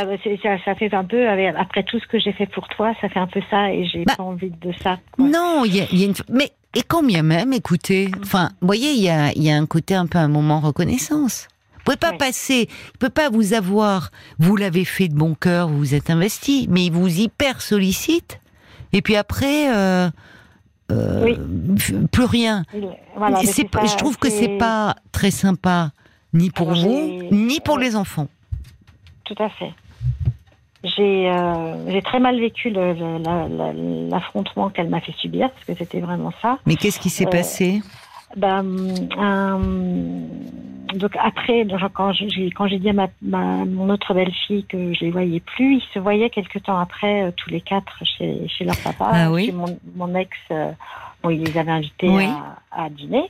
ça, 0.44 0.58
ça 0.66 0.76
fait 0.76 0.94
un 0.94 1.04
peu, 1.04 1.28
après 1.58 1.84
tout 1.84 2.00
ce 2.00 2.08
que 2.08 2.20
j'ai 2.20 2.34
fait 2.34 2.48
pour 2.48 2.68
toi, 2.70 2.94
ça 3.02 3.10
fait 3.10 3.20
un 3.20 3.28
peu 3.28 3.42
ça 3.50 3.72
et 3.72 3.86
j'ai 3.86 4.06
Bah, 4.06 4.14
pas 4.18 4.24
envie 4.24 4.50
de 4.52 4.72
ça. 4.84 4.98
quoi. 5.12 5.26
Non, 5.26 5.64
il 5.66 5.76
y 5.76 5.82
a, 5.82 5.86
il 5.92 6.00
y 6.00 6.04
a 6.04 6.08
une. 6.08 6.14
Mais 6.30 6.52
et 6.76 6.84
quand 6.84 7.04
bien 7.04 7.22
même, 7.24 7.52
écoutez, 7.54 8.10
enfin, 8.22 8.50
vous 8.62 8.68
voyez, 8.68 8.92
il 8.94 9.02
y 9.02 9.10
a, 9.10 9.32
il 9.34 9.44
y 9.44 9.52
a 9.52 9.56
un 9.58 9.66
côté 9.66 9.94
un 9.96 10.08
peu 10.08 10.18
un 10.20 10.28
moment 10.30 10.60
reconnaissance. 10.62 11.48
Vous 11.74 11.82
pouvez 11.86 11.98
pas 11.98 12.12
Ouais. 12.12 12.18
passer, 12.18 12.70
il 12.94 12.98
peut 13.00 13.10
pas 13.10 13.30
vous 13.30 13.54
avoir. 13.54 14.12
Vous 14.40 14.56
l'avez 14.56 14.86
fait 14.86 15.08
de 15.08 15.16
bon 15.16 15.34
cœur, 15.34 15.68
vous 15.68 15.78
vous 15.80 15.96
êtes 15.96 16.10
investi, 16.10 16.68
mais 16.70 16.86
il 16.86 16.92
vous 16.92 17.08
hyper 17.20 17.60
sollicite. 17.62 18.40
Et 18.94 19.02
puis 19.02 19.16
après, 19.16 19.74
euh, 19.76 20.10
euh, 20.92 21.24
Oui. 21.26 21.38
plus 22.12 22.26
rien. 22.26 22.64
Voilà, 23.16 23.38
pas- 23.72 23.86
je 23.86 23.96
trouve 23.98 24.18
que 24.18 24.30
c'est 24.30 24.58
pas 24.58 24.96
très 25.12 25.32
sympa, 25.32 25.92
ni 26.34 26.52
pour 26.52 26.72
Alors, 26.72 26.84
vous, 26.84 27.24
ni 27.32 27.60
pour 27.62 27.76
ouais. 27.78 27.86
les 27.86 27.96
enfants. 27.96 28.28
Tout 29.34 29.44
à 29.44 29.50
fait. 29.50 29.72
J'ai 30.84 31.30
euh, 31.30 32.02
très 32.02 32.20
mal 32.20 32.40
vécu 32.40 32.70
l'affrontement 32.72 34.70
qu'elle 34.70 34.90
m'a 34.90 35.00
fait 35.00 35.14
subir 35.14 35.50
parce 35.52 35.64
que 35.66 35.76
c'était 35.76 36.00
vraiment 36.00 36.34
ça. 36.42 36.58
Mais 36.66 36.76
qu'est-ce 36.76 37.00
qui 37.00 37.10
s'est 37.10 37.28
Euh, 37.28 37.30
passé? 37.32 37.82
Ben, 38.36 38.66
euh, 39.18 39.58
donc 40.96 41.12
après, 41.22 41.68
quand 41.94 42.12
j'ai 42.14 42.50
quand 42.52 42.66
dit 42.66 42.90
à 42.90 42.94
ma, 42.94 43.08
ma- 43.22 43.66
mon 43.66 43.90
autre 43.90 44.14
belle-fille 44.14 44.64
que 44.66 44.94
je 44.94 45.02
les 45.06 45.12
voyais 45.12 45.40
plus, 45.42 45.76
ils 45.76 45.88
se 45.94 46.00
voyaient 46.00 46.30
quelque 46.30 46.58
temps 46.60 46.80
après 46.80 47.24
euh, 47.24 47.32
tous 47.36 47.50
les 47.52 47.62
quatre 47.62 48.04
chez, 48.04 48.48
chez 48.48 48.64
leur 48.66 48.78
papa. 48.78 49.10
Ah 49.14 49.32
oui. 49.32 49.52
Mon, 49.52 49.78
mon 49.96 50.16
ex, 50.16 50.32
bon, 51.22 51.30
il 51.30 51.44
les 51.44 51.58
avait 51.58 51.72
invités 51.72 52.10
Oui. 52.10 52.26
à, 52.72 52.84
à 52.86 52.90
dîner. 52.90 53.30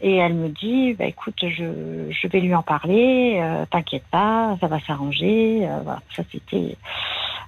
Et 0.00 0.16
elle 0.16 0.34
me 0.34 0.48
dit, 0.48 0.94
bah, 0.94 1.06
écoute, 1.06 1.38
je, 1.42 2.10
je 2.10 2.28
vais 2.28 2.40
lui 2.40 2.54
en 2.54 2.62
parler, 2.62 3.38
euh, 3.40 3.64
t'inquiète 3.70 4.04
pas, 4.10 4.56
ça 4.60 4.66
va 4.66 4.80
s'arranger. 4.80 5.60
Euh, 5.66 5.78
voilà, 5.84 6.02
ça 6.14 6.22
c'était 6.30 6.76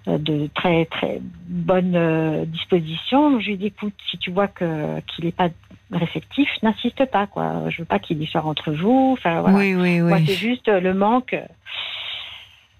euh, 0.08 0.16
de 0.18 0.48
très 0.54 0.84
très 0.86 1.18
bonne 1.48 1.94
euh, 1.96 2.44
disposition. 2.46 3.40
Je 3.40 3.46
lui 3.46 3.54
ai 3.54 3.56
dit, 3.56 3.66
écoute, 3.66 3.94
si 4.10 4.16
tu 4.18 4.30
vois 4.30 4.46
que 4.48 5.00
qu'il 5.00 5.24
n'est 5.24 5.32
pas 5.32 5.48
réceptif, 5.90 6.48
n'insiste 6.62 7.04
pas, 7.06 7.26
quoi. 7.26 7.68
Je 7.68 7.78
veux 7.78 7.84
pas 7.84 7.98
qu'il 7.98 8.16
y 8.16 8.20
d'histoire 8.20 8.46
entre 8.46 8.72
vous. 8.72 9.16
Enfin, 9.18 9.40
voilà. 9.40 9.58
Oui, 9.58 9.74
oui, 9.74 10.00
Moi, 10.00 10.18
c'est 10.18 10.32
oui. 10.32 10.36
juste 10.36 10.68
le 10.68 10.94
manque. 10.94 11.36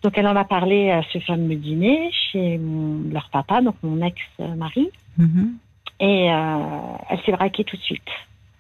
Donc, 0.03 0.17
elle 0.17 0.29
en 0.29 0.37
a 0.37 0.45
parlé 0.45 0.91
à 0.91 1.03
ce 1.13 1.19
fameux 1.19 1.57
dîner 1.57 2.11
chez 2.31 2.59
mon- 2.59 3.11
leur 3.13 3.29
papa, 3.31 3.61
donc 3.63 3.75
mon 3.83 4.01
ex-mari. 4.05 4.91
Mhm. 5.19 5.55
Et 6.01 6.27
elle 6.27 7.19
s'est 7.25 7.33
braquée 7.33 7.65
tout 7.65 7.77
de 7.77 7.83
suite 7.83 8.03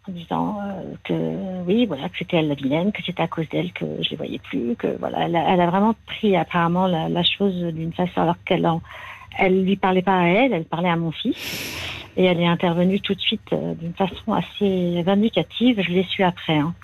en 0.08 0.12
disant 0.12 0.60
euh, 0.62 0.94
que 1.04 1.64
oui, 1.66 1.86
voilà, 1.86 2.08
que 2.08 2.18
c'était 2.18 2.38
elle 2.38 2.48
la 2.48 2.54
vilaine, 2.54 2.92
que 2.92 3.02
c'était 3.02 3.22
à 3.22 3.28
cause 3.28 3.48
d'elle 3.48 3.72
que 3.72 3.84
je 4.00 4.10
les 4.10 4.16
voyais 4.16 4.38
plus, 4.38 4.76
que 4.76 4.96
voilà, 4.98 5.26
elle 5.26 5.60
a, 5.60 5.66
vraiment 5.66 5.94
pris 6.06 6.36
apparemment 6.36 6.86
la, 6.86 7.22
chose 7.22 7.54
d'une 7.74 7.92
façon 7.92 8.20
alors 8.20 8.36
qu'elle 8.44 8.66
en, 8.66 8.80
elle 9.38 9.64
lui 9.64 9.76
parlait 9.76 10.02
pas 10.02 10.18
à 10.18 10.26
elle, 10.26 10.52
elle 10.52 10.64
parlait 10.64 10.88
à 10.88 10.96
mon 10.96 11.12
fils. 11.12 11.36
Et 12.16 12.24
elle 12.24 12.40
est 12.40 12.46
intervenue 12.46 13.00
tout 13.00 13.14
de 13.14 13.20
suite 13.20 13.52
euh, 13.52 13.74
d'une 13.74 13.92
façon 13.92 14.32
assez 14.32 15.02
vindicative. 15.02 15.82
Je 15.82 15.90
l'ai 15.90 16.04
su 16.04 16.22
après. 16.22 16.56
Hein. 16.56 16.74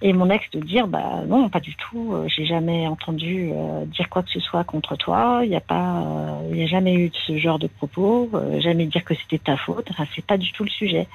Et 0.00 0.12
mon 0.12 0.30
ex 0.30 0.48
de 0.50 0.60
dire, 0.60 0.86
bah 0.86 1.22
non, 1.26 1.48
pas 1.48 1.58
du 1.58 1.74
tout. 1.74 2.12
euh, 2.12 2.28
J'ai 2.28 2.44
jamais 2.44 2.86
entendu 2.86 3.50
euh, 3.52 3.84
dire 3.86 4.08
quoi 4.08 4.22
que 4.22 4.30
ce 4.30 4.38
soit 4.38 4.62
contre 4.62 4.94
toi. 4.96 5.40
Il 5.42 5.50
n'y 5.50 5.56
a 5.56 5.60
pas, 5.60 6.38
il 6.52 6.62
a 6.62 6.66
jamais 6.66 6.94
eu 6.94 7.08
de 7.08 7.16
ce 7.26 7.36
genre 7.36 7.58
de 7.58 7.66
propos. 7.66 8.30
jamais 8.60 8.86
dire 8.86 9.04
que 9.04 9.14
c'était 9.14 9.38
ta 9.38 9.56
faute. 9.56 9.88
Enfin, 9.90 10.04
c'est 10.14 10.24
pas 10.24 10.38
du 10.38 10.52
tout 10.52 10.62
le 10.62 10.70
sujet. 10.70 11.08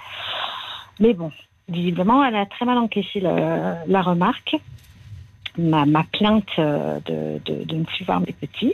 Mais 1.00 1.14
bon, 1.14 1.32
visiblement, 1.70 2.24
elle 2.24 2.36
a 2.36 2.46
très 2.46 2.66
mal 2.66 2.78
encaissé 2.78 3.20
la 3.20 4.02
remarque, 4.02 4.56
ma, 5.58 6.04
plainte 6.04 6.48
euh, 6.60 7.00
de, 7.06 7.40
de, 7.46 7.64
de 7.64 7.76
ne 7.76 7.84
plus 7.84 8.06
voir 8.06 8.20
mes 8.20 8.34
petits. 8.34 8.74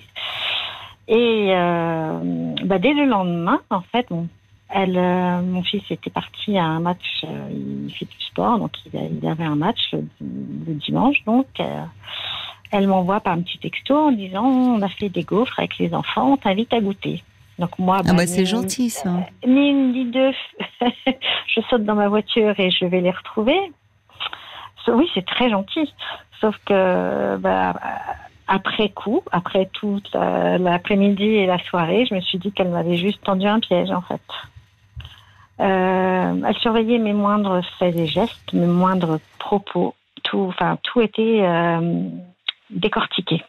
Et 1.07 1.49
euh, 1.51 2.55
bah, 2.63 2.79
dès 2.79 2.93
le 2.93 3.05
lendemain, 3.05 3.61
en 3.69 3.81
fait, 3.81 4.07
bon, 4.09 4.27
elle, 4.69 4.97
euh, 4.97 5.41
mon 5.41 5.63
fils 5.63 5.83
était 5.89 6.09
parti 6.09 6.57
à 6.57 6.65
un 6.65 6.79
match, 6.79 7.25
il 7.51 7.93
fait 7.93 8.05
du 8.05 8.25
sport, 8.25 8.57
donc 8.59 8.71
il, 8.91 9.27
avait 9.27 9.43
un 9.43 9.55
match 9.55 9.91
le, 9.91 10.05
le 10.21 10.73
dimanche, 10.75 11.23
donc 11.25 11.47
elle 12.71 12.87
m'envoie 12.87 13.19
par 13.19 13.33
un 13.33 13.41
petit 13.41 13.59
texto 13.59 13.95
en 13.95 14.11
disant 14.11 14.45
on 14.45 14.81
a 14.81 14.89
fait 14.89 15.09
des 15.09 15.23
gaufres 15.23 15.59
avec 15.59 15.77
les 15.77 15.93
enfants, 15.93 16.33
on 16.33 16.37
t'invite 16.37 16.73
à 16.73 16.79
goûter. 16.79 17.21
Donc 17.59 17.77
moi, 17.77 18.01
ah 18.07 18.13
bah, 18.13 18.25
c'est 18.25 18.45
gentil 18.45 18.89
ça. 18.89 19.11
Ni 19.45 19.69
une 19.69 19.91
ni 19.91 20.05
deux, 20.05 20.31
je 21.47 21.61
saute 21.69 21.83
dans 21.83 21.95
ma 21.95 22.07
voiture 22.07 22.59
et 22.59 22.71
je 22.71 22.85
vais 22.85 23.01
les 23.01 23.11
retrouver. 23.11 23.59
Oui, 24.87 25.09
c'est 25.13 25.25
très 25.25 25.49
gentil. 25.49 25.93
Sauf 26.41 26.57
que 26.65 27.37
bah, 27.37 27.73
après 28.47 28.89
coup, 28.89 29.21
après 29.31 29.69
toute 29.71 30.13
l'après-midi 30.13 31.23
et 31.23 31.45
la 31.45 31.59
soirée, 31.59 32.05
je 32.05 32.15
me 32.15 32.21
suis 32.21 32.37
dit 32.37 32.51
qu'elle 32.51 32.69
m'avait 32.69 32.97
juste 32.97 33.23
tendu 33.23 33.47
un 33.47 33.59
piège 33.59 33.91
en 33.91 34.01
fait. 34.01 34.21
Euh, 35.59 36.41
elle 36.45 36.57
surveillait 36.57 36.97
mes 36.97 37.13
moindres 37.13 37.61
faits 37.77 37.95
et 37.95 38.07
gestes, 38.07 38.53
mes 38.53 38.65
moindres 38.65 39.19
propos. 39.39 39.95
Tout, 40.23 40.45
enfin, 40.49 40.77
tout 40.83 41.01
était 41.01 41.41
euh, 41.43 42.09
décortiqué. 42.69 43.43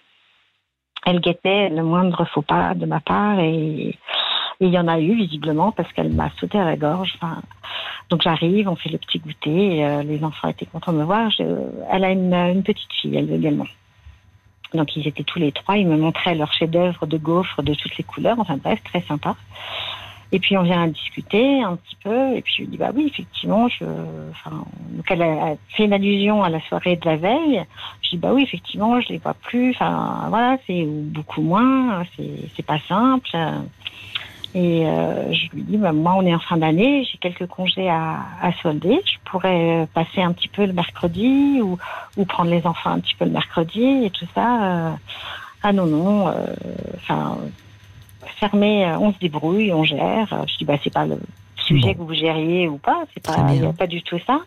Elle 1.05 1.21
guettait 1.21 1.69
le 1.69 1.83
moindre 1.83 2.25
faux 2.27 2.43
pas 2.43 2.75
de 2.75 2.87
ma 2.87 3.01
part 3.01 3.39
et 3.41 3.99
il 4.61 4.69
y 4.69 4.79
en 4.79 4.89
a 4.89 4.99
eu 4.99 5.15
visiblement 5.15 5.73
parce 5.73 5.93
qu'elle 5.93 6.13
m'a 6.13 6.31
sauté 6.39 6.59
à 6.59 6.65
la 6.65 6.77
gorge. 6.77 7.19
Donc 8.11 8.23
j'arrive, 8.23 8.69
on 8.69 8.77
fait 8.77 8.91
le 8.91 8.99
petit 8.99 9.19
goûter. 9.19 9.85
Euh, 9.85 10.03
les 10.03 10.23
enfants 10.23 10.49
étaient 10.49 10.67
contents 10.67 10.93
de 10.93 10.99
me 10.99 11.05
voir. 11.05 11.31
Elle 11.91 12.05
a 12.05 12.11
une, 12.11 12.33
une, 12.33 12.63
petite 12.63 12.93
fille, 12.93 13.17
elle 13.17 13.33
également. 13.33 13.67
Donc 14.73 14.97
ils 14.97 15.07
étaient 15.07 15.25
tous 15.25 15.39
les 15.39 15.53
trois. 15.53 15.77
Ils 15.77 15.87
me 15.87 15.97
montraient 15.97 16.35
leur 16.35 16.53
chef-d'œuvre 16.53 17.07
de 17.07 17.17
gaufres 17.17 17.63
de 17.63 17.75
toutes 17.75 17.97
les 17.97 18.05
couleurs. 18.05 18.39
Enfin 18.39 18.57
bref, 18.57 18.83
très 18.85 19.01
sympa. 19.03 19.37
Et 20.35 20.41
puis 20.41 20.59
on 20.59 20.65
vient 20.65 20.89
discuter 20.89 21.63
un 21.63 21.77
petit 21.77 21.97
peu. 22.03 22.35
Et 22.37 22.43
puis 22.43 22.55
je 22.57 22.63
lui 22.63 22.69
dis 22.69 22.77
bah 22.77 22.91
oui, 22.93 23.07
effectivement. 23.07 23.67
Enfin, 23.67 24.65
donc 24.91 25.07
elle 25.09 25.23
a 25.23 25.55
fait 25.69 25.85
une 25.85 25.93
allusion 25.93 26.43
à 26.43 26.49
la 26.49 26.61
soirée 26.63 26.97
de 26.97 27.07
la 27.07 27.17
veille. 27.17 27.65
Je 28.03 28.11
dis 28.11 28.17
bah 28.17 28.33
oui, 28.35 28.43
effectivement, 28.43 29.01
je 29.01 29.11
les 29.11 29.19
vois 29.19 29.35
plus. 29.35 29.71
Enfin 29.71 30.27
voilà, 30.31 30.59
c'est 30.67 30.85
beaucoup 30.87 31.41
moins. 31.41 32.03
C'est 32.57 32.67
pas 32.67 32.81
simple. 32.89 33.31
Et 34.57 34.87
euh, 34.87 35.33
je 35.33 35.51
lui 35.53 35.63
dis, 35.63 35.77
bah, 35.77 35.93
moi, 35.93 36.15
on 36.17 36.25
est 36.25 36.35
en 36.35 36.39
fin 36.39 36.57
d'année, 36.57 37.05
j'ai 37.11 37.19
quelques 37.19 37.47
congés 37.49 37.89
à, 37.89 38.21
à, 38.41 38.53
solder. 38.63 39.01
Je 39.05 39.19
pourrais 39.29 39.89
passer 39.95 40.23
un 40.23 40.33
petit 40.33 40.47
peu 40.47 40.65
le 40.65 40.73
mercredi 40.73 41.61
ou, 41.61 41.77
ou, 42.17 42.25
prendre 42.25 42.51
les 42.51 42.65
enfants 42.65 42.91
un 42.91 43.01
petit 43.01 43.17
peu 43.17 43.25
le 43.25 43.33
mercredi 43.33 44.05
et 44.05 44.11
tout 44.11 44.27
ça. 44.33 44.63
Euh, 44.63 44.91
ah 45.65 45.73
non, 45.73 45.87
non. 45.87 46.35
Enfin, 46.97 47.39
euh, 47.41 47.49
fermé, 48.39 48.87
on 49.01 49.13
se 49.13 49.19
débrouille, 49.19 49.73
on 49.73 49.85
gère. 49.85 50.45
Je 50.47 50.57
dis, 50.59 50.65
bah, 50.65 50.77
c'est 50.83 50.93
pas 50.93 51.07
le 51.07 51.19
sujet 51.57 51.95
bon. 51.95 52.05
que 52.05 52.09
vous 52.09 52.15
gériez 52.15 52.69
ou 52.69 52.79
pas. 52.79 53.05
C'est 53.15 53.23
pas, 53.23 53.35
a 53.35 53.73
pas 53.73 53.87
du 53.87 54.03
tout 54.03 54.19
ça. 54.27 54.41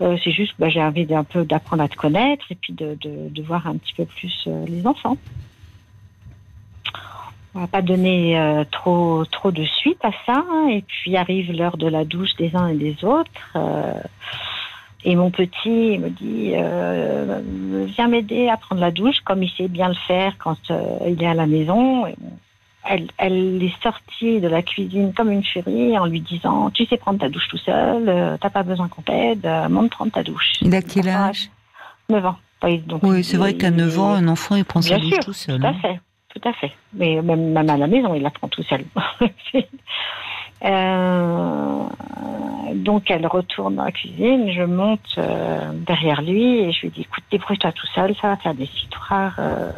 Euh, 0.00 0.16
c'est 0.22 0.32
juste, 0.32 0.54
bah, 0.58 0.68
j'ai 0.68 0.82
envie 0.82 1.06
d'un 1.06 1.24
peu 1.24 1.44
d'apprendre 1.44 1.82
à 1.82 1.88
te 1.88 1.96
connaître 1.96 2.44
et 2.50 2.54
puis 2.54 2.72
de, 2.72 2.96
de, 3.00 3.28
de 3.30 3.42
voir 3.42 3.66
un 3.66 3.76
petit 3.76 3.94
peu 3.94 4.04
plus 4.04 4.48
les 4.66 4.86
enfants 4.86 5.16
on 7.56 7.60
va 7.60 7.66
pas 7.66 7.82
donner 7.82 8.38
euh, 8.38 8.64
trop 8.70 9.24
trop 9.24 9.50
de 9.50 9.64
suite 9.64 10.04
à 10.04 10.10
ça. 10.26 10.44
Hein. 10.50 10.68
Et 10.70 10.82
puis 10.82 11.16
arrive 11.16 11.52
l'heure 11.52 11.78
de 11.78 11.88
la 11.88 12.04
douche 12.04 12.36
des 12.36 12.54
uns 12.54 12.68
et 12.68 12.76
des 12.76 13.02
autres. 13.02 13.30
Euh, 13.56 13.94
et 15.04 15.14
mon 15.16 15.30
petit 15.30 15.98
me 15.98 16.10
dit 16.10 16.52
euh, 16.54 17.40
viens 17.86 18.08
m'aider 18.08 18.48
à 18.48 18.56
prendre 18.56 18.80
la 18.80 18.90
douche 18.90 19.20
comme 19.24 19.42
il 19.42 19.50
sait 19.50 19.68
bien 19.68 19.88
le 19.88 19.94
faire 19.94 20.36
quand 20.38 20.58
il 21.06 21.22
est 21.22 21.26
à 21.26 21.34
la 21.34 21.46
maison. 21.46 22.04
Elle, 22.88 23.08
elle, 23.18 23.62
est 23.62 23.82
sortie 23.82 24.40
de 24.40 24.48
la 24.48 24.62
cuisine 24.62 25.12
comme 25.12 25.30
une 25.30 25.44
furie 25.44 25.98
en 25.98 26.06
lui 26.06 26.20
disant 26.20 26.70
tu 26.70 26.86
sais 26.86 26.96
prendre 26.96 27.18
ta 27.18 27.28
douche 27.28 27.48
tout 27.48 27.58
seul, 27.58 28.38
t'as 28.40 28.50
pas 28.50 28.62
besoin 28.62 28.88
qu'on 28.88 29.02
t'aide, 29.02 29.48
monte 29.70 29.90
prendre 29.90 30.12
ta 30.12 30.22
douche. 30.22 30.52
Il 30.60 30.74
a 30.74 30.82
quel 30.82 31.08
âge? 31.08 31.50
9 32.08 32.26
ans. 32.26 32.36
Donc, 32.86 33.02
oui, 33.04 33.22
c'est 33.22 33.36
vrai 33.36 33.54
qu'à 33.54 33.70
9 33.70 33.98
ans, 34.00 34.14
un 34.14 34.28
enfant, 34.28 34.56
il 34.56 34.64
prend 34.64 34.82
sa 34.82 34.98
douche 34.98 35.12
sûr, 35.12 35.24
tout 35.24 35.32
seul. 35.32 35.60
Tout 35.60 35.66
à 35.66 35.70
hein. 35.70 35.76
fait 35.80 36.00
tout 36.36 36.48
à 36.48 36.52
fait. 36.52 36.72
Mais 36.92 37.20
même, 37.22 37.52
même, 37.52 37.70
à 37.70 37.76
la 37.76 37.86
maison, 37.86 38.14
il 38.14 38.24
apprend 38.26 38.48
tout 38.48 38.62
seul. 38.62 38.84
euh, 40.64 41.82
donc 42.74 43.10
elle 43.10 43.26
retourne 43.26 43.76
dans 43.76 43.84
la 43.84 43.92
cuisine, 43.92 44.50
je 44.50 44.62
monte 44.62 45.14
euh, 45.18 45.72
derrière 45.72 46.22
lui 46.22 46.60
et 46.60 46.72
je 46.72 46.82
lui 46.82 46.90
dis 46.90 47.02
écoute, 47.02 47.24
débrouille-toi 47.30 47.72
tout 47.72 47.86
seul, 47.94 48.14
ça 48.20 48.28
va 48.28 48.36
faire 48.36 48.54
des 48.54 48.64
histoires. 48.64 49.36
Euh, 49.38 49.70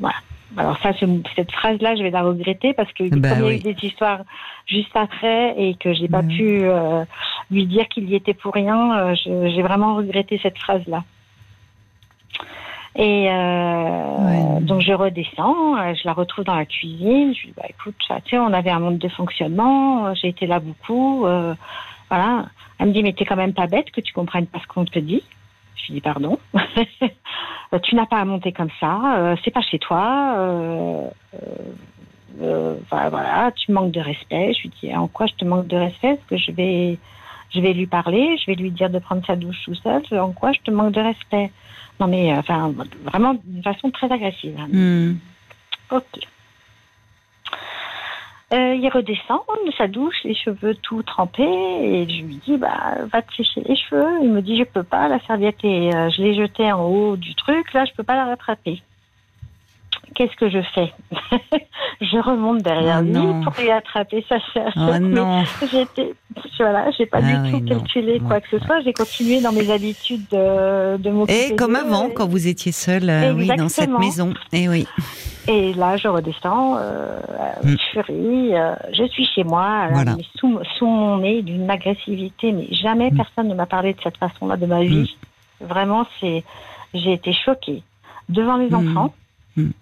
voilà. 0.00 0.16
Alors 0.56 0.78
ça, 0.82 0.92
cette 1.36 1.52
phrase-là, 1.52 1.94
je 1.96 2.02
vais 2.02 2.10
la 2.10 2.22
regretter 2.22 2.72
parce 2.72 2.90
que 2.92 3.04
bah, 3.14 3.28
comme 3.30 3.40
il 3.40 3.44
y 3.44 3.48
a 3.48 3.50
oui. 3.50 3.56
eu 3.56 3.74
des 3.74 3.86
histoires 3.86 4.20
juste 4.66 4.94
après 4.96 5.54
et 5.60 5.74
que 5.74 5.92
j'ai 5.92 6.08
pas 6.08 6.22
Mhm. 6.22 6.28
pu 6.28 6.64
euh, 6.64 7.04
lui 7.50 7.66
dire 7.66 7.86
qu'il 7.88 8.08
y 8.08 8.14
était 8.14 8.32
pour 8.34 8.54
rien, 8.54 8.98
euh, 8.98 9.14
je- 9.14 9.50
j'ai 9.54 9.62
vraiment 9.62 9.96
regretté 9.96 10.38
cette 10.42 10.56
phrase-là. 10.58 11.04
Et 12.96 13.28
euh, 13.30 14.16
Ouais. 14.18 14.60
donc 14.62 14.80
je 14.80 14.92
redescends, 14.92 15.76
euh, 15.76 15.94
je 15.94 16.02
la 16.04 16.14
retrouve 16.14 16.44
dans 16.44 16.56
la 16.56 16.64
cuisine. 16.64 17.34
Je 17.34 17.40
lui 17.42 17.48
dis 17.48 17.54
bah 17.56 17.64
écoute, 17.68 17.94
ça, 18.08 18.20
tu 18.22 18.30
sais, 18.30 18.38
on 18.38 18.52
avait 18.52 18.70
un 18.70 18.80
monde 18.80 18.98
de 18.98 19.08
fonctionnement, 19.08 20.06
euh, 20.06 20.14
j'ai 20.14 20.28
été 20.28 20.46
là 20.46 20.58
beaucoup, 20.60 21.26
euh, 21.26 21.54
voilà. 22.10 22.46
Elle 22.78 22.88
me 22.88 22.92
dit 22.92 23.02
mais 23.02 23.12
t'es 23.12 23.24
quand 23.26 23.36
même 23.36 23.52
pas 23.54 23.66
bête 23.66 23.90
que 23.90 24.00
tu 24.00 24.12
comprennes 24.12 24.46
pas 24.46 24.58
ce 24.60 24.66
qu'on 24.66 24.84
te 24.86 24.98
dit. 24.98 25.22
Je 25.78 25.86
lui 25.86 25.94
dis 25.94 26.00
pardon. 26.00 26.38
Euh, 27.74 27.78
tu 27.80 27.96
n'as 27.96 28.06
pas 28.06 28.16
à 28.18 28.24
monter 28.24 28.50
comme 28.52 28.70
ça, 28.80 29.18
euh, 29.18 29.36
c'est 29.44 29.50
pas 29.50 29.60
chez 29.60 29.78
toi. 29.78 30.32
Euh, 30.38 31.06
euh, 31.34 31.38
euh, 32.40 32.74
voilà, 32.88 33.52
tu 33.54 33.72
manques 33.72 33.90
de 33.90 34.00
respect. 34.00 34.54
Je 34.54 34.62
lui 34.62 34.70
dis 34.80 34.94
en 34.96 35.06
quoi 35.06 35.26
je 35.26 35.34
te 35.34 35.44
manque 35.44 35.66
de 35.66 35.76
respect? 35.76 36.14
Parce 36.16 36.28
que 36.30 36.36
je 36.38 36.50
vais, 36.50 36.96
je 37.54 37.60
vais 37.60 37.74
lui 37.74 37.86
parler, 37.86 38.38
je 38.38 38.46
vais 38.46 38.54
lui 38.54 38.70
dire 38.70 38.88
de 38.88 38.98
prendre 38.98 39.22
sa 39.26 39.36
douche 39.36 39.62
tout 39.66 39.74
seul. 39.74 40.02
En 40.18 40.32
quoi 40.32 40.52
je 40.52 40.60
te 40.60 40.70
manque 40.70 40.92
de 40.94 41.00
respect? 41.02 41.50
Non 42.00 42.06
mais 42.06 42.32
enfin 42.32 42.72
vraiment 43.04 43.34
d'une 43.44 43.62
façon 43.62 43.90
très 43.90 44.10
agressive. 44.10 44.56
hein. 44.58 44.68
Hmm. 44.72 45.16
Ok. 45.90 46.20
Euh, 48.50 48.74
il 48.74 48.88
redescend 48.88 49.40
de 49.66 49.72
sa 49.72 49.88
douche, 49.88 50.24
les 50.24 50.34
cheveux 50.34 50.74
tout 50.76 51.02
trempés, 51.02 51.42
et 51.42 52.08
je 52.08 52.22
lui 52.22 52.36
dis 52.36 52.56
bah 52.56 52.94
va 53.12 53.20
te 53.20 53.34
sécher 53.34 53.60
les 53.66 53.76
cheveux. 53.76 54.20
Il 54.22 54.30
me 54.30 54.40
dit 54.40 54.56
je 54.56 54.64
peux 54.64 54.82
pas, 54.82 55.06
la 55.06 55.20
serviette 55.20 55.62
est, 55.64 55.94
euh, 55.94 56.08
je 56.08 56.22
l'ai 56.22 56.34
jetée 56.34 56.72
en 56.72 56.82
haut 56.82 57.16
du 57.16 57.34
truc, 57.34 57.74
là 57.74 57.84
je 57.84 57.92
peux 57.92 58.04
pas 58.04 58.16
la 58.16 58.24
rattraper. 58.24 58.82
Qu'est-ce 60.14 60.34
que 60.36 60.48
je 60.50 60.60
fais 60.74 60.92
Je 62.00 62.18
remonte 62.18 62.62
derrière 62.62 62.96
Ah 62.98 63.02
lui 63.02 63.10
non. 63.12 63.42
pour 63.42 63.52
lui 63.60 63.70
attraper 63.70 64.24
sa. 64.28 64.36
Oh 64.56 64.60
mais 64.76 64.98
non. 65.00 65.44
J'étais, 65.70 66.14
voilà, 66.58 66.90
j'ai 66.96 67.06
pas 67.06 67.18
Ah 67.20 67.22
du 67.22 67.34
oui, 67.42 67.50
tout 67.52 67.60
non. 67.60 67.66
calculé 67.80 68.20
quoi 68.20 68.40
que 68.40 68.48
ce 68.50 68.58
soit. 68.64 68.80
J'ai 68.82 68.92
continué 68.92 69.40
dans 69.40 69.52
mes 69.52 69.70
habitudes 69.70 70.26
de, 70.30 70.96
de 70.96 71.10
m'occuper 71.10 71.52
Et 71.52 71.56
comme 71.56 71.76
avant, 71.76 72.08
quand 72.10 72.26
vous 72.28 72.46
étiez 72.48 72.72
seul, 72.72 73.08
euh, 73.10 73.32
oui, 73.34 73.48
dans 73.56 73.68
cette 73.68 73.90
maison. 73.98 74.32
Et 74.52 74.68
oui. 74.68 74.86
Et 75.48 75.72
là, 75.74 75.96
je 75.96 76.08
redescends, 76.08 76.76
euh, 76.78 77.18
Mm. 77.64 77.76
furie. 77.92 78.54
euh, 78.54 78.74
je 78.92 79.04
suis 79.08 79.24
chez 79.24 79.42
moi, 79.44 79.86
là, 79.86 79.90
Voilà. 79.92 80.14
mais 80.16 80.24
sous, 80.36 80.58
sous 80.78 80.86
mon 80.86 81.18
nez, 81.18 81.42
d'une 81.42 81.68
agressivité, 81.70 82.52
mais 82.52 82.66
jamais 82.70 83.10
Mm. 83.10 83.16
personne 83.16 83.48
ne 83.48 83.54
m'a 83.54 83.66
parlé 83.66 83.94
de 83.94 84.00
cette 84.02 84.16
façon-là 84.18 84.56
de 84.56 84.66
ma 84.66 84.82
vie. 84.82 85.16
Vraiment, 85.60 86.06
c'est, 86.20 86.44
j'ai 86.94 87.14
été 87.14 87.32
choquée 87.32 87.82
devant 88.28 88.58
Mm. 88.58 88.74
enfants, 88.74 89.14
Mm. 89.56 89.62
euh, 89.62 89.64
hys- 89.64 89.70
enfin, 89.70 89.77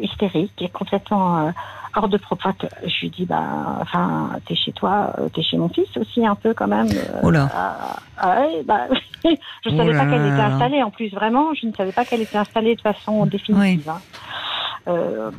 hystérique 0.00 0.52
et 0.60 0.68
complètement 0.68 1.46
euh, 1.48 1.50
hors 1.94 2.08
de 2.08 2.16
propos. 2.16 2.50
Je 2.84 3.00
lui 3.00 3.10
dis, 3.10 3.26
bah, 3.26 3.78
enfin, 3.80 4.30
t'es 4.46 4.54
chez 4.54 4.72
toi, 4.72 5.12
euh, 5.18 5.28
t'es 5.28 5.42
chez 5.42 5.56
mon 5.58 5.68
fils 5.68 5.94
aussi 5.96 6.24
un 6.26 6.34
peu 6.34 6.54
quand 6.54 6.68
même. 6.68 6.96
euh, 6.96 7.20
Oh 7.22 7.30
là. 7.30 7.48
ah, 7.52 7.96
ah 8.18 8.40
ouais, 8.40 8.62
bah, 8.64 8.86
je 9.24 9.28
ne 9.30 9.34
Oh 9.66 9.76
savais 9.76 9.92
là 9.92 9.98
pas 10.04 10.06
qu'elle 10.10 10.26
était 10.26 10.40
installée. 10.40 10.82
En 10.82 10.90
plus, 10.90 11.08
vraiment, 11.10 11.54
je 11.54 11.66
ne 11.66 11.72
savais 11.74 11.92
pas 11.92 12.04
qu'elle 12.04 12.22
était 12.22 12.38
installée 12.38 12.76
de 12.76 12.80
façon 12.80 13.26
définitive. 13.26 13.88
hein. 13.88 14.00
Euh, 14.88 15.30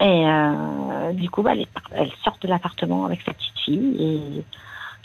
et 0.00 0.26
euh, 0.26 1.12
du 1.12 1.28
coup, 1.28 1.42
bah, 1.42 1.50
elle, 1.52 1.60
est 1.62 1.72
par- 1.72 1.82
elle 1.92 2.10
sort 2.24 2.38
de 2.40 2.48
l'appartement 2.48 3.04
avec 3.04 3.20
sa 3.22 3.32
petite 3.32 3.58
fille 3.58 3.96
et, 4.02 4.44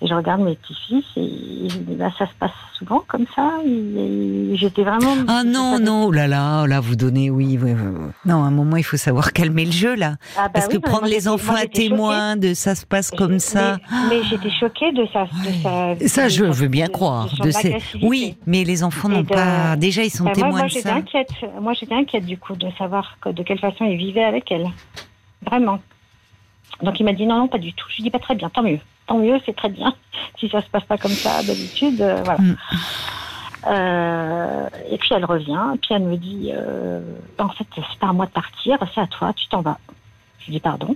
et 0.01 0.07
je 0.07 0.13
regarde 0.13 0.41
mes 0.41 0.55
petits-fils 0.55 1.05
et, 1.15 1.67
dis, 1.67 1.95
bah, 1.95 2.11
ça 2.19 2.25
se 2.27 2.33
passe 2.37 2.51
souvent 2.77 3.01
comme 3.07 3.25
ça. 3.33 3.49
Et, 3.65 4.51
et 4.53 4.57
j'étais 4.57 4.83
vraiment. 4.83 5.15
Ah 5.27 5.43
non, 5.45 5.79
non, 5.79 6.05
oh 6.07 6.11
là 6.11 6.27
là, 6.27 6.61
oh 6.63 6.65
là, 6.65 6.79
vous 6.81 6.95
donnez, 6.97 7.29
oui, 7.29 7.57
oui, 7.61 7.71
oui, 7.73 7.81
oui. 7.81 8.07
Non, 8.25 8.43
à 8.43 8.47
un 8.47 8.51
moment, 8.51 8.75
il 8.75 8.83
faut 8.83 8.97
savoir 8.97 9.31
calmer 9.31 9.63
le 9.65 9.71
jeu, 9.71 9.95
là. 9.95 10.15
Ah, 10.37 10.43
bah 10.43 10.49
Parce 10.55 10.67
oui, 10.67 10.73
que 10.73 10.77
prendre 10.79 11.01
moi, 11.03 11.09
les 11.09 11.27
enfants 11.29 11.51
moi, 11.53 11.59
à 11.61 11.63
choquée. 11.63 11.87
témoin 11.89 12.35
de 12.35 12.53
ça 12.53 12.75
se 12.75 12.85
passe 12.85 13.09
comme 13.11 13.39
ça. 13.39 13.77
Mais, 14.09 14.17
mais 14.17 14.23
j'étais 14.23 14.51
choquée 14.51 14.91
de. 14.91 15.03
De 15.05 15.07
sa 15.07 16.07
Ça, 16.07 16.23
de 16.25 16.29
je 16.29 16.43
veux 16.43 16.67
bien 16.67 16.87
de- 16.87 16.91
croire. 16.91 17.29
de 17.39 17.45
De 17.45 17.51
ces... 17.51 17.77
Oui, 18.01 18.35
mais 18.45 18.63
les 18.65 18.83
enfants 18.83 19.09
Et 19.09 19.13
n'ont 19.13 19.21
de- 19.21 19.27
pas. 19.27 19.75
Déjà, 19.77 20.03
ils 20.03 20.09
sont 20.09 20.25
Bah, 20.25 20.31
moi, 20.35 20.43
témoins 20.43 20.51
moi, 20.59 20.61
de 20.63 20.67
j'étais 20.67 20.89
ça. 20.89 20.95
inquiète. 20.95 21.29
Moi, 21.61 21.73
j'étais 21.73 21.95
inquiète 21.95 22.25
du 22.25 22.37
coup 22.37 22.55
de 22.55 22.67
savoir 22.77 23.17
que- 23.21 23.29
de 23.29 23.43
quelle 23.43 23.59
façon 23.59 23.85
il 23.85 23.95
vivait 23.97 24.23
avec 24.25 24.51
elle. 24.51 24.67
Vraiment. 25.45 25.79
Donc, 26.81 26.99
il 26.99 27.03
m'a 27.03 27.13
dit 27.13 27.25
non, 27.25 27.37
non, 27.37 27.47
pas 27.47 27.59
du 27.59 27.71
tout. 27.73 27.85
Je 27.89 27.95
lui 27.97 28.03
dis 28.03 28.09
pas 28.09 28.19
très 28.19 28.35
bien, 28.35 28.49
tant 28.49 28.61
mieux. 28.63 28.79
Tant 29.07 29.17
mieux, 29.17 29.39
c'est 29.45 29.55
très 29.55 29.69
bien. 29.69 29.93
Si 30.39 30.49
ça 30.49 30.61
se 30.61 30.67
passe 30.67 30.83
pas 30.83 30.97
comme 30.97 31.11
ça 31.11 31.41
d'habitude, 31.43 32.01
euh, 32.01 32.21
voilà. 32.25 32.41
Mm. 32.41 32.57
Euh, 33.67 34.67
et 34.89 34.97
puis 34.97 35.09
elle 35.13 35.23
revient, 35.23 35.71
et 35.73 35.77
puis 35.77 35.93
elle 35.93 36.03
me 36.03 36.17
dit 36.17 36.51
euh, 36.53 36.99
En 37.39 37.47
fait, 37.49 37.65
c'est 37.73 37.99
pas 37.99 38.09
à 38.09 38.13
moi 38.13 38.25
de 38.25 38.31
partir, 38.31 38.77
c'est 38.93 38.99
à 38.99 39.07
toi, 39.07 39.31
tu 39.31 39.47
t'en 39.47 39.61
vas. 39.61 39.77
Je 40.39 40.47
lui 40.47 40.53
dis 40.53 40.59
Pardon. 40.59 40.95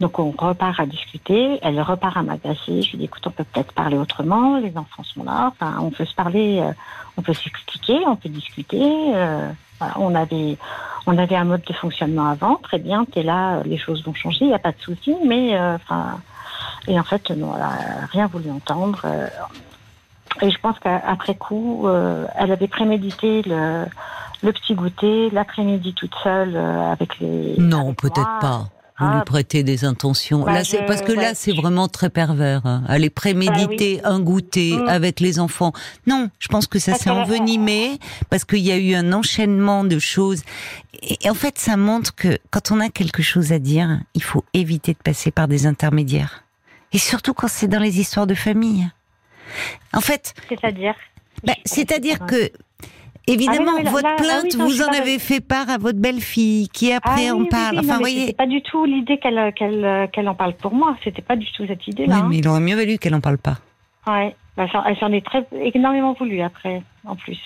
Donc 0.00 0.18
on 0.18 0.30
repart 0.30 0.80
à 0.80 0.86
discuter, 0.86 1.58
elle 1.60 1.80
repart 1.82 2.16
à 2.16 2.22
m'agacer. 2.22 2.80
Je 2.80 2.92
lui 2.92 2.98
dis 2.98 3.04
écoute, 3.04 3.26
on 3.26 3.30
peut 3.30 3.44
peut-être 3.44 3.74
parler 3.74 3.98
autrement, 3.98 4.58
les 4.58 4.74
enfants 4.78 5.04
sont 5.04 5.24
là, 5.24 5.52
enfin, 5.52 5.76
on 5.82 5.90
peut 5.90 6.06
se 6.06 6.14
parler, 6.14 6.62
on 7.18 7.22
peut 7.22 7.34
s'expliquer, 7.34 7.98
on 8.06 8.16
peut 8.16 8.30
discuter. 8.30 9.12
Euh, 9.80 9.86
voilà, 9.86 9.94
on 9.98 10.14
avait 10.14 10.56
on 11.06 11.16
avait 11.16 11.36
un 11.36 11.44
mode 11.44 11.62
de 11.66 11.72
fonctionnement 11.72 12.28
avant, 12.28 12.56
très 12.56 12.78
bien, 12.78 13.04
t'es 13.04 13.22
là, 13.22 13.62
les 13.64 13.78
choses 13.78 14.04
vont 14.04 14.14
changer, 14.14 14.38
il 14.42 14.48
n'y 14.48 14.54
a 14.54 14.58
pas 14.58 14.72
de 14.72 14.80
souci, 14.80 15.16
mais 15.26 15.56
euh, 15.56 15.74
enfin 15.76 16.18
et 16.86 16.98
en 16.98 17.04
fait 17.04 17.30
non, 17.30 17.54
elle 17.56 17.62
a 17.62 18.06
rien 18.10 18.26
voulu 18.26 18.50
entendre. 18.50 19.00
euh, 19.04 19.26
et 20.42 20.50
je 20.50 20.58
pense 20.60 20.78
qu'après 20.78 21.34
coup, 21.34 21.86
euh, 21.86 22.26
elle 22.36 22.52
avait 22.52 22.68
prémédité 22.68 23.42
le, 23.42 23.84
le 24.42 24.52
petit 24.52 24.74
goûter, 24.74 25.28
l'après-midi 25.30 25.94
toute 25.94 26.14
seule 26.22 26.56
euh, 26.56 26.92
avec 26.92 27.18
les. 27.18 27.56
Non, 27.58 27.92
peut-être 27.94 28.38
pas. 28.40 28.64
Vous 29.00 29.06
Ah, 29.08 29.16
lui 29.16 29.24
prêtez 29.24 29.62
des 29.62 29.84
intentions. 29.84 30.44
Bah, 30.44 30.52
là, 30.52 30.62
c'est 30.64 30.80
je- 30.82 30.86
parce 30.86 31.00
que 31.02 31.12
là, 31.12 31.22
ouais. 31.30 31.32
c'est 31.34 31.52
vraiment 31.52 31.88
très 31.88 32.10
pervers. 32.10 32.64
hein. 32.66 32.84
Aller 32.86 33.08
préméditer 33.10 34.00
un 34.04 34.20
goûter 34.20 34.76
Mm. 34.76 34.88
avec 34.88 35.20
les 35.20 35.40
enfants. 35.40 35.72
Non, 36.06 36.28
je 36.38 36.48
pense 36.48 36.66
que 36.66 36.78
ça 36.78 36.94
s'est 36.94 37.10
envenimé 37.10 37.98
parce 38.28 38.44
qu'il 38.44 38.58
y 38.60 38.70
a 38.70 38.76
eu 38.76 38.94
un 38.94 39.12
enchaînement 39.12 39.84
de 39.84 39.98
choses. 39.98 40.42
Et, 41.02 41.16
et 41.24 41.30
en 41.30 41.34
fait, 41.34 41.58
ça 41.58 41.76
montre 41.78 42.14
que 42.14 42.38
quand 42.50 42.70
on 42.70 42.80
a 42.80 42.90
quelque 42.90 43.22
chose 43.22 43.52
à 43.52 43.58
dire, 43.58 44.00
il 44.14 44.22
faut 44.22 44.44
éviter 44.52 44.92
de 44.92 44.98
passer 44.98 45.30
par 45.30 45.48
des 45.48 45.66
intermédiaires. 45.66 46.44
Et 46.92 46.98
surtout 46.98 47.32
quand 47.34 47.48
c'est 47.48 47.68
dans 47.68 47.78
les 47.80 48.00
histoires 48.00 48.26
de 48.26 48.34
famille. 48.34 48.86
En 49.92 50.00
fait, 50.00 50.34
C'est-à-dire? 50.48 50.94
bah, 51.44 51.54
c'est-à-dire 51.64 52.18
que, 52.26 52.50
évidemment, 53.26 53.72
Ah 53.72 53.74
oui, 53.78 53.78
non, 53.78 53.82
là- 53.84 53.90
votre 53.90 54.04
là- 54.04 54.10
là, 54.10 54.16
plainte, 54.16 54.44
oui, 54.52 54.58
non, 54.58 54.64
vous 54.66 54.82
en 54.82 54.86
pas 54.88 54.96
avez 54.98 55.18
fait 55.18 55.40
part 55.40 55.68
à 55.70 55.78
votre 55.78 55.98
belle-fille, 55.98 56.68
qui 56.68 56.92
après 56.92 57.28
Ah 57.28 57.34
en 57.34 57.38
oui, 57.38 57.42
oui, 57.42 57.48
parle. 57.48 57.70
oui, 57.70 57.76
non, 57.76 57.82
enfin, 57.84 57.92
mais 57.94 57.98
voyez. 58.00 58.32
Pas 58.34 58.46
du 58.46 58.62
tout 58.62 58.84
l'idée 58.84 59.18
qu'elle 59.18 59.52
qu'elle 59.54 60.08
qu'elle 60.12 60.28
en 60.28 60.34
parle 60.34 60.54
pour 60.54 60.74
moi. 60.74 60.96
C'était 61.04 61.22
pas 61.22 61.36
du 61.36 61.50
tout 61.52 61.66
cette 61.66 61.86
Oui, 61.86 61.92
idée-là. 61.92 62.16
hein. 62.16 62.26
mais 62.28 62.38
il 62.38 62.48
aurait 62.48 62.60
mieux 62.60 62.76
valu 62.76 62.98
qu'elle 62.98 63.14
en 63.14 63.20
parle 63.20 63.38
pas. 63.38 63.58
Ouais. 64.06 64.34
Bah, 64.56 64.66
elle 64.86 64.96
s'en 64.98 65.12
est 65.12 65.24
très 65.24 65.46
énormément 65.74 66.12
voulu 66.14 66.40
après, 66.42 66.82
en 67.04 67.16
plus. 67.16 67.38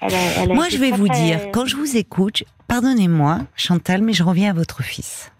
Elle 0.00 0.14
a- 0.14 0.42
elle 0.42 0.50
a 0.50 0.54
Moi, 0.54 0.68
je 0.68 0.76
vais 0.76 0.90
vous 0.90 1.08
très- 1.08 1.22
dire, 1.22 1.38
quand 1.52 1.64
je 1.66 1.76
vous 1.76 1.96
écoute, 1.96 2.44
pardonnez-moi, 2.68 3.38
Chantal, 3.56 4.02
mais 4.02 4.12
je 4.12 4.22
reviens 4.22 4.50
à 4.50 4.52
votre 4.52 4.82
fils. 4.82 5.32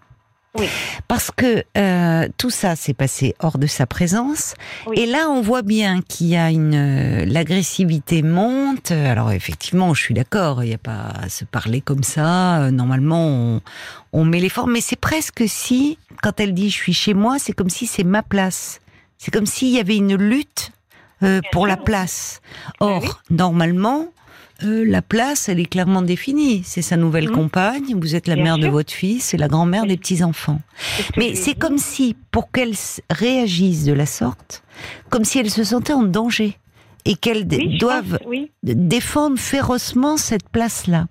Oui. 0.56 0.68
Parce 1.08 1.32
que 1.32 1.64
euh, 1.76 2.28
tout 2.38 2.50
ça 2.50 2.76
s'est 2.76 2.94
passé 2.94 3.34
hors 3.40 3.58
de 3.58 3.66
sa 3.66 3.86
présence. 3.86 4.54
Oui. 4.86 5.00
Et 5.00 5.06
là, 5.06 5.28
on 5.28 5.40
voit 5.40 5.62
bien 5.62 6.00
qu'il 6.02 6.28
y 6.28 6.36
a 6.36 6.50
une 6.50 6.74
euh, 6.74 7.24
l'agressivité 7.26 8.22
monte. 8.22 8.92
Alors 8.92 9.32
effectivement, 9.32 9.92
je 9.94 10.00
suis 10.00 10.14
d'accord. 10.14 10.62
Il 10.62 10.68
n'y 10.68 10.74
a 10.74 10.78
pas 10.78 11.12
à 11.20 11.28
se 11.28 11.44
parler 11.44 11.80
comme 11.80 12.04
ça. 12.04 12.60
Euh, 12.62 12.70
Normalement, 12.70 13.26
on, 13.26 13.60
on 14.12 14.24
met 14.24 14.38
les 14.40 14.48
formes. 14.48 14.72
Mais 14.72 14.80
c'est 14.80 14.94
presque 15.00 15.44
si, 15.48 15.98
quand 16.22 16.38
elle 16.38 16.54
dit 16.54 16.70
je 16.70 16.76
suis 16.76 16.94
chez 16.94 17.14
moi, 17.14 17.38
c'est 17.40 17.52
comme 17.52 17.70
si 17.70 17.86
c'est 17.86 18.04
ma 18.04 18.22
place. 18.22 18.80
C'est 19.18 19.32
comme 19.32 19.46
s'il 19.46 19.68
y 19.70 19.80
avait 19.80 19.96
une 19.96 20.14
lutte 20.14 20.70
euh, 21.22 21.40
pour 21.50 21.66
la 21.66 21.76
place. 21.76 22.40
Or, 22.80 23.02
oui. 23.02 23.08
normalement, 23.30 24.06
euh, 24.62 24.84
la 24.86 25.02
place, 25.02 25.48
elle 25.48 25.58
est 25.60 25.64
clairement 25.66 26.02
définie. 26.02 26.62
C'est 26.64 26.82
sa 26.82 26.96
nouvelle 26.96 27.28
Mhm. 27.28 27.34
compagne, 27.34 27.94
vous 27.98 28.14
êtes 28.14 28.28
la 28.28 28.34
Bien 28.36 28.44
mère 28.44 28.58
de 28.58 28.68
votre 28.68 28.92
fils, 28.92 29.24
c'est 29.24 29.36
la 29.36 29.48
grand-mère 29.48 29.84
des 29.86 29.96
petits-enfants. 29.96 30.60
Mais 31.16 31.34
c'est 31.34 31.54
comme 31.54 31.78
si, 31.78 32.16
pour 32.30 32.50
qu'elle 32.52 32.74
réagisse 33.10 33.84
de 33.84 33.92
la 33.92 34.06
sorte, 34.06 34.62
comme 35.10 35.24
si 35.24 35.38
elle 35.38 35.50
se 35.50 35.64
sentait 35.64 35.92
en 35.92 36.04
danger 36.04 36.56
et 37.04 37.16
qu'elle 37.16 37.46
d- 37.46 37.58
Oui, 37.58 37.74
je 37.74 37.78
doive 37.80 38.18
pense, 38.18 38.28
oui, 38.28 38.50
défendre 38.62 39.38
férocement 39.38 40.16
cette 40.16 40.48
place-là. 40.48 41.06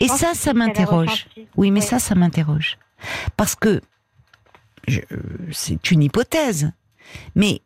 Et 0.00 0.08
ça, 0.08 0.34
ça 0.34 0.52
m'interroge. 0.52 1.26
Oui, 1.56 1.70
mais 1.70 1.80
Oui. 1.80 1.86
ça, 1.86 1.98
ça 1.98 2.14
m'interroge. 2.14 2.76
Parce 3.36 3.54
que 3.54 3.80
je- 4.88 5.00
c'est 5.52 5.90
une 5.90 6.02
hypothèse. 6.02 6.72
Mais 7.34 7.60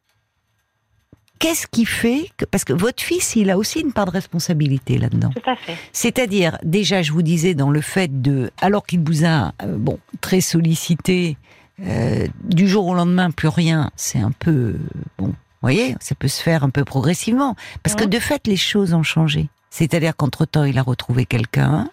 qu'est-ce 1.45 1.67
qui 1.67 1.85
fait 1.85 2.31
que... 2.39 2.47
Parce 2.47 2.65
que 2.65 2.73
votre 2.73 3.03
fils, 3.03 3.37
il 3.37 3.51
a 3.51 3.59
aussi 3.59 3.81
une 3.81 3.93
part 3.93 4.07
de 4.07 4.13
responsabilité 4.13 4.97
là-dedans. 4.97 5.31
Tout 5.31 5.51
à 5.51 5.57
fait. 5.57 5.77
C'est-à-dire, 5.93 6.57
déjà, 6.63 7.03
je 7.03 7.13
vous 7.13 7.23
disais, 7.23 7.55
dans 7.55 7.71
le 7.71 7.83
fait 7.83 8.23
de, 8.23 8.51
alors 8.63 8.87
qu'il 8.87 9.01
vous 9.01 9.27
a, 9.27 9.53
euh, 9.63 9.77
bon, 9.77 9.99
très 10.23 10.41
sollicité, 10.41 11.37
euh, 11.81 12.27
du 12.45 12.67
jour 12.67 12.87
au 12.87 12.95
lendemain, 12.95 13.31
plus 13.31 13.49
rien, 13.49 13.91
c'est 13.95 14.21
un 14.21 14.31
peu, 14.31 14.77
bon, 15.19 15.27
vous 15.27 15.35
voyez, 15.61 15.97
ça 16.01 16.15
peut 16.15 16.29
se 16.29 16.43
faire 16.43 16.65
un 16.65 16.71
peu 16.71 16.85
progressivement, 16.85 17.57
parce 17.83 17.95
que 17.95 18.05
de 18.05 18.19
fait, 18.19 18.47
les 18.47 18.57
choses 18.57 18.95
ont 18.95 19.03
changé. 19.03 19.49
C'est-à-dire 19.69 20.17
qu'entre-temps, 20.17 20.65
il 20.65 20.79
a 20.79 20.83
retrouvé 20.83 21.27
quelqu'un, 21.27 21.91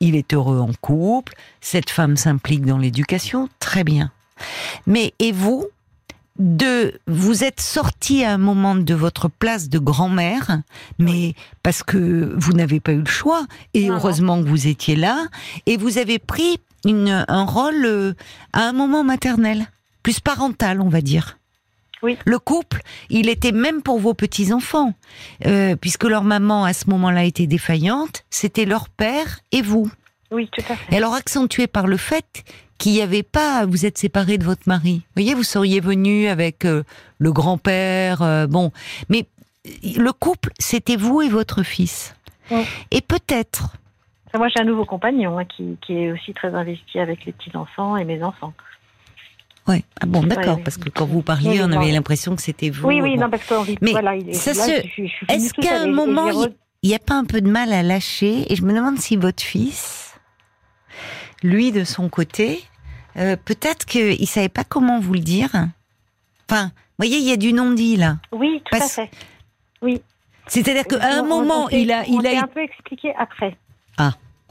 il 0.00 0.14
est 0.14 0.34
heureux 0.34 0.58
en 0.58 0.72
couple, 0.80 1.34
cette 1.60 1.88
femme 1.88 2.16
s'implique 2.16 2.66
dans 2.66 2.78
l'éducation, 2.78 3.48
très 3.60 3.84
bien. 3.84 4.10
Mais, 4.86 5.14
et 5.20 5.32
vous, 5.32 5.68
de, 6.38 6.98
vous 7.06 7.44
êtes 7.44 7.60
sorti 7.60 8.24
à 8.24 8.32
un 8.32 8.38
moment 8.38 8.74
de 8.74 8.94
votre 8.94 9.28
place 9.28 9.68
de 9.68 9.78
grand-mère, 9.78 10.62
mais 10.98 11.34
parce 11.62 11.82
que 11.82 12.34
vous 12.36 12.52
n'avez 12.52 12.80
pas 12.80 12.92
eu 12.92 12.98
le 13.00 13.04
choix, 13.06 13.46
et 13.72 13.82
Non, 13.82 13.88
non. 13.88 13.94
heureusement 13.94 14.42
que 14.42 14.48
vous 14.48 14.66
étiez 14.66 14.96
là, 14.96 15.26
et 15.66 15.76
vous 15.76 15.98
avez 15.98 16.18
pris 16.18 16.58
une, 16.84 17.24
un 17.28 17.44
rôle 17.44 17.84
euh, 17.84 18.12
à 18.52 18.62
un 18.68 18.72
moment 18.72 19.04
maternel, 19.04 19.66
plus 20.02 20.20
parental, 20.20 20.80
on 20.80 20.88
va 20.88 21.00
dire. 21.00 21.38
Oui. 22.02 22.18
Le 22.26 22.38
couple, 22.38 22.82
il 23.08 23.28
était 23.30 23.52
même 23.52 23.80
pour 23.80 23.98
vos 23.98 24.12
petits-enfants, 24.12 24.92
euh, 25.46 25.74
puisque 25.76 26.04
leur 26.04 26.24
maman, 26.24 26.64
à 26.64 26.72
ce 26.74 26.90
moment-là, 26.90 27.24
était 27.24 27.46
défaillante, 27.46 28.24
c'était 28.28 28.66
leur 28.66 28.88
père 28.90 29.38
et 29.52 29.62
vous. 29.62 29.90
Oui, 30.30 30.50
tout 30.52 30.64
à 30.68 30.74
Et 30.74 30.76
fait. 30.76 30.96
alors 30.96 31.14
accentué 31.14 31.66
par 31.66 31.86
le 31.86 31.96
fait 31.96 32.44
qu'il 32.78 32.92
n'y 32.92 33.02
avait 33.02 33.22
pas, 33.22 33.66
vous 33.66 33.86
êtes 33.86 33.98
séparés 33.98 34.38
de 34.38 34.44
votre 34.44 34.62
mari. 34.66 34.96
Vous 35.08 35.22
voyez, 35.22 35.34
vous 35.34 35.42
seriez 35.44 35.80
venu 35.80 36.26
avec 36.28 36.64
euh, 36.64 36.82
le 37.18 37.32
grand-père, 37.32 38.22
euh, 38.22 38.46
bon, 38.46 38.72
mais 39.08 39.26
euh, 39.66 39.70
le 39.96 40.12
couple, 40.12 40.50
c'était 40.58 40.96
vous 40.96 41.22
et 41.22 41.28
votre 41.28 41.62
fils. 41.62 42.14
Oui. 42.50 42.62
Et 42.90 43.00
peut-être, 43.00 43.76
Moi, 44.34 44.48
j'ai 44.48 44.60
un 44.60 44.64
nouveau 44.64 44.84
compagnon 44.84 45.38
hein, 45.38 45.44
qui, 45.44 45.76
qui 45.86 45.94
est 45.94 46.12
aussi 46.12 46.34
très 46.34 46.54
investi 46.54 46.98
avec 46.98 47.24
les 47.24 47.32
petits-enfants 47.32 47.96
et 47.96 48.04
mes 48.04 48.22
enfants. 48.22 48.52
ouais, 49.68 49.82
ah 50.00 50.06
bon, 50.06 50.22
d'accord, 50.24 50.56
oui. 50.58 50.62
parce 50.64 50.76
que 50.76 50.90
quand 50.90 51.06
vous 51.06 51.22
parliez, 51.22 51.50
Oui, 51.50 51.60
on 51.62 51.72
avait 51.72 51.92
l'impression 51.92 52.36
que 52.36 52.42
c'était 52.42 52.68
vous. 52.70 52.86
oui, 52.86 53.00
oui, 53.00 53.14
bon. 53.14 53.22
non, 53.22 53.30
parce 53.30 53.46
qu'on 53.46 53.62
vit. 53.62 53.78
Mais 53.80 53.92
voilà, 53.92 54.16
il 54.16 54.28
est, 54.28 54.34
ça 54.34 54.52
là, 54.52 54.64
se- 54.66 54.86
je 54.88 55.06
je 55.06 55.32
Est-ce 55.32 55.54
qu'à 55.54 55.80
un 55.80 55.86
moment, 55.86 56.28
il 56.82 56.88
n'y 56.90 56.94
a 56.94 56.98
pas 56.98 57.14
un 57.14 57.24
peu 57.24 57.40
de 57.40 57.48
mal 57.48 57.72
à 57.72 57.82
lâcher? 57.82 58.52
Et 58.52 58.56
je 58.56 58.62
me 58.62 58.74
demande 58.74 58.98
si 58.98 59.16
votre 59.16 59.42
fils, 59.42 60.13
lui 61.44 61.70
de 61.70 61.84
son 61.84 62.08
côté, 62.08 62.64
euh, 63.16 63.36
peut-être 63.36 63.84
qu'il 63.86 64.26
savait 64.26 64.48
pas 64.48 64.64
comment 64.64 64.98
vous 64.98 65.12
le 65.14 65.20
dire. 65.20 65.50
Enfin, 66.50 66.64
vous 66.66 66.98
voyez, 66.98 67.18
il 67.18 67.28
y 67.28 67.32
a 67.32 67.36
du 67.36 67.52
non-dit 67.52 67.96
là. 67.96 68.16
Oui, 68.32 68.60
tout 68.64 68.70
Parce- 68.76 68.98
à 68.98 69.04
fait. 69.06 69.10
Oui. 69.82 70.02
C'est-à-dire 70.48 70.84
qu'à 70.84 70.96
un 71.06 71.20
On- 71.20 71.24
on- 71.24 71.28
moment, 71.28 71.64
on 71.66 71.68
il 71.68 71.92
a, 71.92 72.00
on 72.08 72.20
il 72.20 72.22
s'est 72.22 72.36
a. 72.36 72.42
un 72.42 72.46
peu 72.48 72.60
expliqué 72.60 73.14
après. 73.16 73.56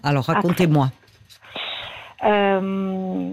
Alors 0.05 0.25
racontez-moi. 0.25 0.89
Euh, 2.23 3.29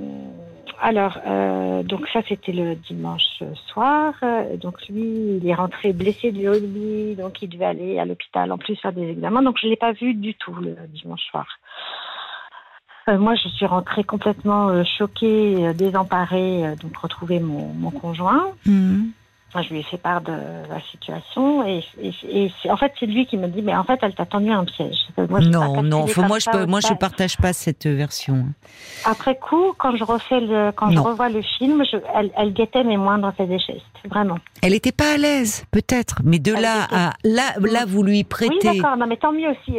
alors, 0.80 1.18
euh, 1.26 1.82
donc 1.82 2.06
ça, 2.12 2.20
c'était 2.28 2.52
le 2.52 2.74
dimanche 2.76 3.42
soir. 3.72 4.14
Donc 4.60 4.76
lui, 4.88 5.38
il 5.40 5.46
est 5.48 5.54
rentré 5.54 5.92
blessé 5.92 6.32
du 6.32 6.48
rugby, 6.48 7.14
donc 7.16 7.42
il 7.42 7.48
devait 7.48 7.64
aller 7.66 7.98
à 7.98 8.04
l'hôpital 8.04 8.50
en 8.52 8.58
plus 8.58 8.76
faire 8.76 8.92
des 8.92 9.10
examens. 9.10 9.42
Donc 9.42 9.56
je 9.62 9.66
l'ai 9.68 9.76
pas 9.76 9.92
vu 9.92 10.14
du 10.14 10.34
tout 10.34 10.54
le 10.54 10.76
dimanche 10.88 11.22
soir. 11.30 11.46
Euh, 13.10 13.18
moi, 13.18 13.34
je 13.34 13.48
suis 13.48 13.66
rentrée 13.66 14.04
complètement 14.04 14.68
euh, 14.68 14.84
choquée, 14.84 15.66
euh, 15.66 15.72
désemparée, 15.72 16.76
donc 16.80 16.96
retrouver 16.96 17.40
mon, 17.40 17.72
mon 17.74 17.90
conjoint. 17.90 18.52
Mhm. 18.66 19.10
Moi, 19.52 19.64
je 19.64 19.70
lui 19.70 19.80
ai 19.80 19.82
fait 19.82 19.96
part 19.96 20.20
de 20.20 20.32
la 20.32 20.80
situation 20.92 21.66
et, 21.66 21.82
et, 22.00 22.12
et 22.30 22.52
c'est- 22.62 22.70
en 22.70 22.76
fait, 22.76 22.92
c'est 23.00 23.06
lui 23.06 23.26
qui 23.26 23.36
me 23.36 23.48
dit, 23.48 23.62
mais 23.62 23.74
en 23.74 23.82
fait, 23.82 23.98
elle 24.02 24.14
t'a 24.14 24.24
tendu 24.24 24.50
un 24.50 24.64
piège. 24.64 24.96
Moi, 25.28 25.40
non, 25.40 25.82
non. 25.82 26.06
Faut, 26.06 26.22
moi, 26.22 26.38
je 26.38 26.48
peux, 26.50 26.66
moi, 26.66 26.78
je 26.80 26.94
partage 26.94 27.36
pas 27.36 27.52
cette 27.52 27.86
version. 27.86 28.46
Après 29.04 29.36
coup, 29.36 29.72
quand 29.76 29.96
je 29.96 30.04
refais 30.04 30.40
le, 30.40 30.70
quand 30.72 30.90
je 30.90 30.98
revois 30.98 31.28
le 31.28 31.42
film, 31.42 31.82
je, 31.90 31.96
elle, 32.14 32.30
elle 32.36 32.52
guettait 32.52 32.84
mes 32.84 32.96
moindres 32.96 33.32
faits 33.36 33.50
et 33.50 33.58
gestes, 33.58 33.82
vraiment. 34.08 34.38
Elle 34.62 34.74
était 34.74 34.92
pas 34.92 35.14
à 35.14 35.16
l'aise, 35.16 35.64
peut-être, 35.72 36.20
mais 36.22 36.38
de 36.38 36.54
Elle 36.54 36.62
là 36.62 36.84
était- 36.84 36.94
à 36.94 37.12
là, 37.24 37.42
là, 37.60 37.84
vous 37.86 38.02
lui 38.04 38.18
Oui, 38.18 38.24
prêtez. 38.24 38.54
d'accord, 38.80 38.96
non, 38.96 39.06
mais 39.08 39.16
tant 39.16 39.32
mieux 39.32 39.48
aussi. 39.48 39.72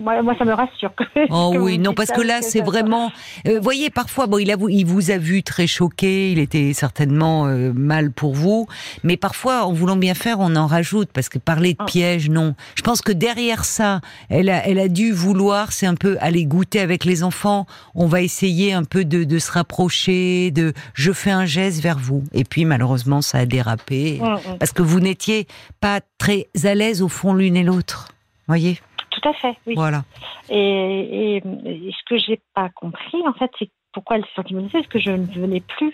Moi, 0.00 0.20
moi, 0.22 0.34
ça 0.38 0.44
me 0.44 0.52
rassure. 0.52 0.94
que- 0.94 1.04
Oh 1.30 1.52
que 1.54 1.58
oui, 1.58 1.78
non, 1.78 1.94
parce 1.94 2.10
que 2.10 2.20
là, 2.20 2.42
c'est 2.42 2.60
vraiment. 2.62 3.10
euh, 3.48 3.58
voyez, 3.60 3.88
parfois, 3.90 4.26
bon, 4.26 4.36
il, 4.38 4.50
a, 4.50 4.56
il 4.68 4.84
vous 4.84 5.10
a 5.10 5.16
vu 5.18 5.42
très 5.42 5.66
choqué, 5.66 6.30
il 6.32 6.38
était 6.38 6.72
certainement 6.74 7.46
euh, 7.46 7.72
mal 7.74 8.10
pour 8.10 8.34
vous, 8.34 8.66
mais 9.02 9.13
Mais 9.14 9.18
parfois, 9.18 9.64
en 9.64 9.72
voulant 9.72 9.94
bien 9.94 10.14
faire, 10.14 10.40
on 10.40 10.56
en 10.56 10.66
rajoute 10.66 11.08
parce 11.12 11.28
que 11.28 11.38
parler 11.38 11.74
de 11.74 11.78
Ah. 11.78 11.84
piège, 11.84 12.28
non. 12.30 12.56
Je 12.74 12.82
pense 12.82 13.00
que 13.00 13.12
derrière 13.12 13.64
ça, 13.64 14.00
elle 14.28 14.50
a, 14.50 14.66
elle 14.66 14.80
a 14.80 14.88
dû 14.88 15.12
vouloir, 15.12 15.70
c'est 15.70 15.86
un 15.86 15.94
peu 15.94 16.16
aller 16.20 16.46
goûter 16.46 16.80
avec 16.80 17.04
les 17.04 17.22
enfants. 17.22 17.64
On 17.94 18.06
va 18.06 18.22
essayer 18.22 18.72
un 18.72 18.82
peu 18.82 19.04
de, 19.04 19.22
de 19.22 19.38
se 19.38 19.52
rapprocher, 19.52 20.50
de 20.50 20.72
je 20.94 21.12
fais 21.12 21.30
un 21.30 21.44
geste 21.44 21.80
vers 21.80 21.96
vous. 21.96 22.24
Et 22.32 22.42
puis 22.42 22.64
malheureusement, 22.64 23.22
ça 23.22 23.38
a 23.38 23.46
dérapé 23.46 24.18
Mm, 24.20 24.24
mm. 24.54 24.58
parce 24.58 24.72
que 24.72 24.82
vous 24.82 24.98
n'étiez 24.98 25.46
pas 25.80 26.00
très 26.18 26.48
à 26.64 26.74
l'aise 26.74 27.00
au 27.00 27.08
fond 27.08 27.34
l'une 27.34 27.56
et 27.56 27.62
l'autre. 27.62 28.08
Voyez, 28.48 28.80
Tout 29.12 29.28
à 29.28 29.32
fait, 29.34 29.54
oui. 29.68 29.74
voilà. 29.76 30.02
Et, 30.50 30.56
et, 30.56 31.36
et 31.36 31.92
ce 31.92 32.02
que 32.08 32.18
j'ai 32.18 32.40
pas 32.52 32.68
compris, 32.74 33.22
en 33.28 33.32
fait, 33.34 33.50
c'est 33.60 33.70
pourquoi 33.92 34.16
elle 34.16 34.24
s'est 34.34 34.42
menacée, 34.52 34.78
c'est 34.82 34.88
que 34.88 34.98
je 34.98 35.10
ne 35.12 35.24
venais 35.26 35.60
plus. 35.60 35.92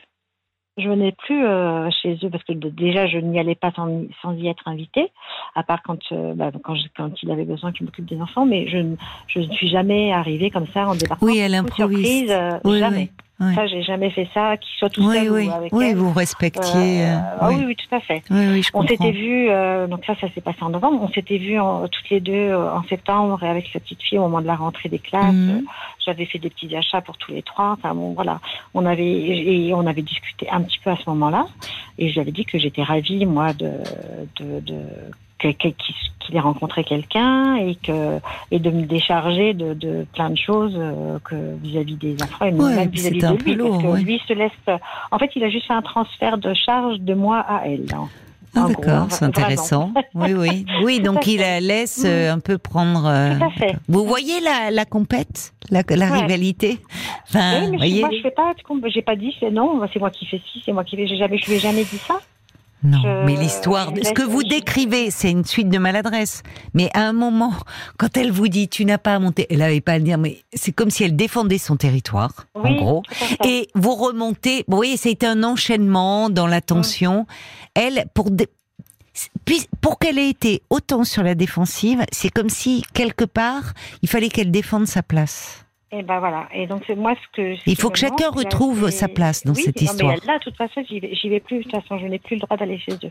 Je 0.80 0.88
venais 0.88 1.12
plus 1.12 1.44
euh, 1.44 1.88
chez 2.02 2.18
eux 2.24 2.30
parce 2.30 2.42
que 2.44 2.52
déjà 2.52 3.06
je 3.06 3.18
n'y 3.18 3.38
allais 3.38 3.54
pas 3.54 3.70
sans, 3.72 4.02
sans 4.22 4.32
y 4.34 4.48
être 4.48 4.66
invitée, 4.66 5.12
à 5.54 5.62
part 5.62 5.82
quand 5.82 5.98
euh, 6.12 6.34
bah, 6.34 6.50
quand, 6.64 6.74
je- 6.74 6.88
quand 6.96 7.10
il 7.22 7.30
avait 7.30 7.44
besoin 7.44 7.72
qu'il 7.72 7.86
m'occupe 7.86 8.06
des 8.06 8.20
enfants, 8.20 8.46
mais 8.46 8.66
je, 8.68 8.78
ne- 8.78 8.96
je 9.28 9.40
ne 9.40 9.50
suis 9.52 9.68
jamais 9.68 10.12
arrivée 10.12 10.50
comme 10.50 10.66
ça 10.68 10.86
en 10.88 10.94
débarquant. 10.94 11.26
Oui, 11.26 11.38
elle 11.38 11.54
improvise. 11.54 11.98
surprise, 12.06 12.30
euh, 12.30 12.58
Oui, 12.64 12.78
jamais. 12.78 12.96
oui, 12.96 13.10
oui. 13.40 13.54
Ça, 13.54 13.66
j'ai 13.66 13.82
jamais 13.82 14.10
fait 14.10 14.28
ça, 14.34 14.56
qu'il 14.58 14.70
soit 14.78 14.90
tout 14.90 15.02
Oui, 15.06 15.16
seul 15.16 15.30
oui, 15.32 15.48
ou 15.48 15.52
avec 15.52 15.72
oui, 15.72 15.86
elle. 15.90 15.96
vous 15.96 16.12
respectiez. 16.12 17.04
Euh, 17.04 17.16
euh, 17.16 17.20
ah 17.40 17.48
oui. 17.48 17.64
oui, 17.66 17.76
tout 17.76 17.94
à 17.94 18.00
fait. 18.00 18.22
oui, 18.30 18.46
oui, 18.52 18.62
je 18.62 18.70
On 18.74 18.86
s'était 18.86 19.10
vus, 19.12 19.48
euh, 19.48 19.86
donc 19.86 20.04
ça, 20.04 20.14
ça 20.20 20.28
s'est 20.34 20.40
passé 20.40 20.58
en 20.62 20.68
novembre. 20.70 21.00
On 21.02 21.08
s'était 21.08 21.38
vus 21.38 21.58
en- 21.58 21.88
toutes 21.88 22.10
les 22.10 22.20
deux 22.20 22.32
euh, 22.32 22.72
en 22.74 22.82
septembre 22.84 23.42
et 23.42 23.48
avec 23.48 23.68
sa 23.72 23.80
petite 23.80 24.02
fille 24.02 24.18
au 24.18 24.22
moment 24.22 24.40
de 24.42 24.46
la 24.46 24.56
rentrée 24.56 24.88
des 24.88 24.98
classes. 24.98 25.32
Mhm. 25.34 25.50
Euh, 25.50 25.60
J'avais 26.04 26.24
fait 26.26 26.38
des 26.38 26.50
petits 26.50 26.74
achats 26.76 27.00
pour 27.00 27.16
tous 27.18 27.32
les 27.32 27.42
trois. 27.42 27.72
Enfin 27.72 27.94
bon, 27.94 28.12
voilà. 28.12 28.40
On 28.74 28.84
avait 28.86 29.06
et 29.10 29.72
on 29.74 29.86
avait 29.86 30.02
discuté 30.02 30.48
un 30.50 30.60
petit 30.62 30.78
peu 30.82 30.90
à 30.90 30.96
ce 30.96 31.08
moment-là. 31.10 31.46
Et 31.98 32.08
je 32.08 32.14
lui 32.14 32.20
avais 32.20 32.32
dit 32.32 32.44
que 32.44 32.58
j'étais 32.58 32.82
ravie, 32.82 33.26
moi, 33.26 33.52
de, 33.52 33.70
de, 34.38 34.60
de 34.60 34.80
qu'il 35.38 35.54
qu'il 36.30 36.36
ait 36.38 36.40
rencontré 36.40 36.84
quelqu'un 36.84 37.56
et 37.56 37.74
que 37.76 38.18
et 38.50 38.58
de 38.58 38.70
me 38.70 38.86
décharger 38.86 39.52
de, 39.52 39.74
de 39.74 40.06
plein 40.14 40.30
de 40.30 40.38
choses 40.38 40.74
euh, 40.76 41.18
que 41.24 41.34
vis-à-vis 41.62 41.96
des 41.96 42.22
enfants 42.22 42.44
et 42.46 42.52
Ouais, 42.52 42.74
même 42.76 42.88
vis-à-vis 42.88 43.20
de 43.20 43.44
lui 43.44 43.54
lourd, 43.54 43.70
parce 43.70 43.82
que 43.82 43.88
ouais. 43.88 44.00
lui 44.02 44.20
se 44.26 44.32
laisse 44.32 44.78
en 45.10 45.18
fait 45.18 45.30
il 45.36 45.44
a 45.44 45.50
juste 45.50 45.66
fait 45.66 45.74
un 45.74 45.82
transfert 45.82 46.38
de 46.38 46.54
charge 46.54 46.98
de 47.00 47.14
moi 47.14 47.40
à 47.40 47.62
elle 47.66 47.86
hein. 47.92 48.08
Ah, 48.56 48.64
d'accord, 48.66 48.94
hein, 49.02 49.06
c'est 49.10 49.24
intéressant. 49.24 49.92
Oui, 50.12 50.32
oui. 50.34 50.66
Oui, 50.82 50.98
donc 50.98 51.24
il 51.28 51.38
la 51.38 51.60
laisse 51.60 52.02
euh, 52.04 52.32
un 52.32 52.40
peu 52.40 52.58
prendre. 52.58 53.06
euh, 53.06 53.38
Tout 53.38 53.44
à 53.44 53.50
fait. 53.50 53.76
Vous 53.86 54.04
voyez 54.04 54.40
la, 54.40 54.72
la 54.72 54.84
compète, 54.84 55.52
la, 55.70 55.82
la 55.88 56.10
Ouais. 56.10 56.20
rivalité? 56.22 56.80
Enfin, 57.28 57.60
Oui, 57.60 57.68
mais 57.70 57.76
voyez? 57.76 58.00
moi, 58.00 58.10
je 58.12 58.20
fais 58.22 58.32
pas, 58.32 58.52
de 58.54 58.88
j'ai 58.88 59.02
pas 59.02 59.14
dit, 59.14 59.32
c'est 59.38 59.52
non, 59.52 59.80
c'est 59.92 60.00
moi 60.00 60.10
qui 60.10 60.26
fais 60.26 60.40
ci, 60.52 60.60
c'est 60.64 60.72
moi 60.72 60.82
qui 60.82 60.96
fais, 60.96 61.06
jamais, 61.06 61.38
je 61.38 61.46
lui 61.46 61.54
ai 61.58 61.58
jamais 61.60 61.84
dit 61.84 62.00
ça. 62.08 62.18
Non, 62.82 62.98
je- 63.02 63.24
mais 63.26 63.36
l'histoire, 63.36 63.92
je 63.94 64.04
ce 64.04 64.12
que 64.12 64.22
vous 64.22 64.42
décrivez, 64.42 65.10
c'est 65.10 65.30
une 65.30 65.44
suite 65.44 65.68
de 65.68 65.76
maladresse. 65.78 66.42
Mais 66.72 66.88
à 66.94 67.00
un 67.02 67.12
moment, 67.12 67.52
quand 67.98 68.16
elle 68.16 68.32
vous 68.32 68.48
dit 68.48 68.68
tu 68.68 68.84
n'as 68.86 68.96
pas 68.98 69.14
à 69.14 69.18
monter, 69.18 69.46
elle 69.50 69.58
n'avait 69.58 69.80
pas 69.82 69.92
à 69.92 69.98
le 69.98 70.04
dire, 70.04 70.16
mais 70.18 70.42
c'est 70.54 70.72
comme 70.72 70.90
si 70.90 71.04
elle 71.04 71.14
défendait 71.16 71.58
son 71.58 71.76
territoire, 71.76 72.46
en 72.54 72.72
gros. 72.76 73.02
Et 73.44 73.68
vous 73.74 73.94
remontez, 73.94 74.64
vous 74.66 74.76
voyez, 74.76 74.96
c'était 74.96 75.26
un 75.26 75.42
enchaînement 75.44 76.30
dans 76.30 76.46
la 76.46 76.60
tension. 76.62 77.26
Elle, 77.74 78.06
pour 78.14 78.30
dé- 78.30 78.48
puis, 79.44 79.66
pour 79.82 79.98
qu'elle 79.98 80.18
ait 80.18 80.30
été 80.30 80.62
autant 80.70 81.04
sur 81.04 81.22
la 81.22 81.34
défensive, 81.34 82.02
c'est 82.12 82.30
comme 82.30 82.48
si 82.48 82.82
quelque 82.94 83.24
part, 83.24 83.74
il 84.02 84.08
fallait 84.08 84.28
qu'elle 84.30 84.50
défende 84.50 84.86
sa 84.86 85.02
place. 85.02 85.66
Et 85.92 86.02
ben 86.02 86.20
voilà. 86.20 86.48
Et 86.54 86.66
donc 86.66 86.82
c'est 86.86 86.94
moi 86.94 87.14
ce 87.14 87.36
que. 87.36 87.56
ce 87.56 87.62
Il 87.66 87.76
faut 87.76 87.90
que 87.90 87.98
chacun 87.98 88.30
retrouve 88.30 88.90
sa 88.90 89.08
place 89.08 89.44
dans 89.44 89.54
Oui, 89.54 89.62
cette 89.62 89.80
non, 89.80 89.86
histoire. 89.86 90.14
Mais 90.20 90.26
là, 90.26 90.38
de 90.38 90.44
toute 90.44 90.56
façon, 90.56 90.82
j'y 90.88 91.00
vais, 91.00 91.12
vais 91.24 91.40
plus. 91.40 91.58
De 91.58 91.62
toute 91.64 91.72
façon, 91.72 91.98
je 91.98 92.06
n'ai 92.06 92.18
plus 92.18 92.36
le 92.36 92.40
droit 92.40 92.56
d'aller 92.56 92.78
chez 92.78 92.92
eux. 93.04 93.10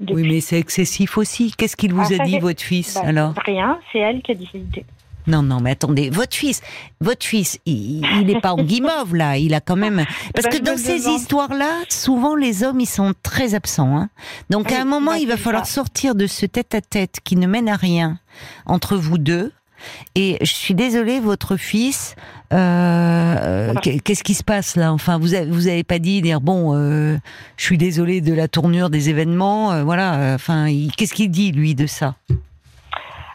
Oui, 0.00 0.28
mais 0.28 0.40
c'est 0.40 0.58
excessif 0.58 1.18
aussi. 1.18 1.52
Qu'est-ce 1.56 1.76
qu'il 1.76 1.92
vous 1.92 2.12
Ah, 2.12 2.22
a 2.22 2.24
dit, 2.24 2.38
votre 2.38 2.62
fils, 2.62 2.94
Bah, 2.94 3.02
alors 3.04 3.34
Rien, 3.44 3.78
c'est 3.92 3.98
elle 3.98 4.22
qui 4.22 4.32
a 4.32 4.34
décidé. 4.34 4.84
Non, 5.26 5.42
non, 5.42 5.60
mais 5.60 5.72
attendez, 5.72 6.08
votre 6.08 6.34
fils, 6.34 6.62
votre 7.00 7.24
fils, 7.26 7.58
il 7.66 8.00
n'est 8.24 8.40
pas 8.40 8.52
en 8.54 8.62
guimauve 8.62 9.14
là, 9.14 9.36
il 9.36 9.52
a 9.54 9.60
quand 9.60 9.76
même. 9.76 10.04
Parce 10.34 10.46
Ben, 10.48 10.58
que 10.58 10.64
dans 10.64 10.78
ces 10.78 11.06
histoires-là, 11.08 11.82
souvent 11.90 12.34
les 12.34 12.64
hommes, 12.64 12.80
ils 12.80 12.86
sont 12.86 13.12
très 13.22 13.54
absents. 13.54 13.94
Hein. 13.96 14.08
Donc 14.48 14.72
à 14.72 14.80
un 14.80 14.84
moment, 14.86 15.10
bah, 15.12 15.18
il 15.18 15.28
va 15.28 15.36
falloir 15.36 15.66
ça. 15.66 15.74
sortir 15.74 16.14
de 16.14 16.26
ce 16.26 16.46
tête-à-tête 16.46 17.18
qui 17.24 17.36
ne 17.36 17.46
mène 17.46 17.68
à 17.68 17.76
rien 17.76 18.18
entre 18.64 18.96
vous 18.96 19.18
deux. 19.18 19.52
Et 20.14 20.38
je 20.40 20.52
suis 20.52 20.74
désolée, 20.74 21.20
votre 21.20 21.56
fils, 21.56 22.14
euh, 22.52 23.74
qu'est- 23.82 23.98
qu'est-ce 24.00 24.24
qui 24.24 24.34
se 24.34 24.42
passe 24.44 24.76
là? 24.76 24.92
Enfin, 24.92 25.18
vous 25.18 25.34
avez, 25.34 25.50
vous 25.50 25.66
avez 25.68 25.84
pas 25.84 25.98
dit 25.98 26.22
dire 26.22 26.40
bon, 26.40 26.74
euh, 26.74 27.16
je 27.56 27.64
suis 27.64 27.78
désolée 27.78 28.20
de 28.20 28.32
la 28.32 28.48
tournure 28.48 28.90
des 28.90 29.08
événements, 29.10 29.72
euh, 29.72 29.84
voilà. 29.84 30.14
euh, 30.16 30.34
Enfin, 30.34 30.66
qu'est-ce 30.96 31.14
qu'il 31.14 31.30
dit 31.30 31.52
lui 31.52 31.74
de 31.74 31.86
ça? 31.86 32.14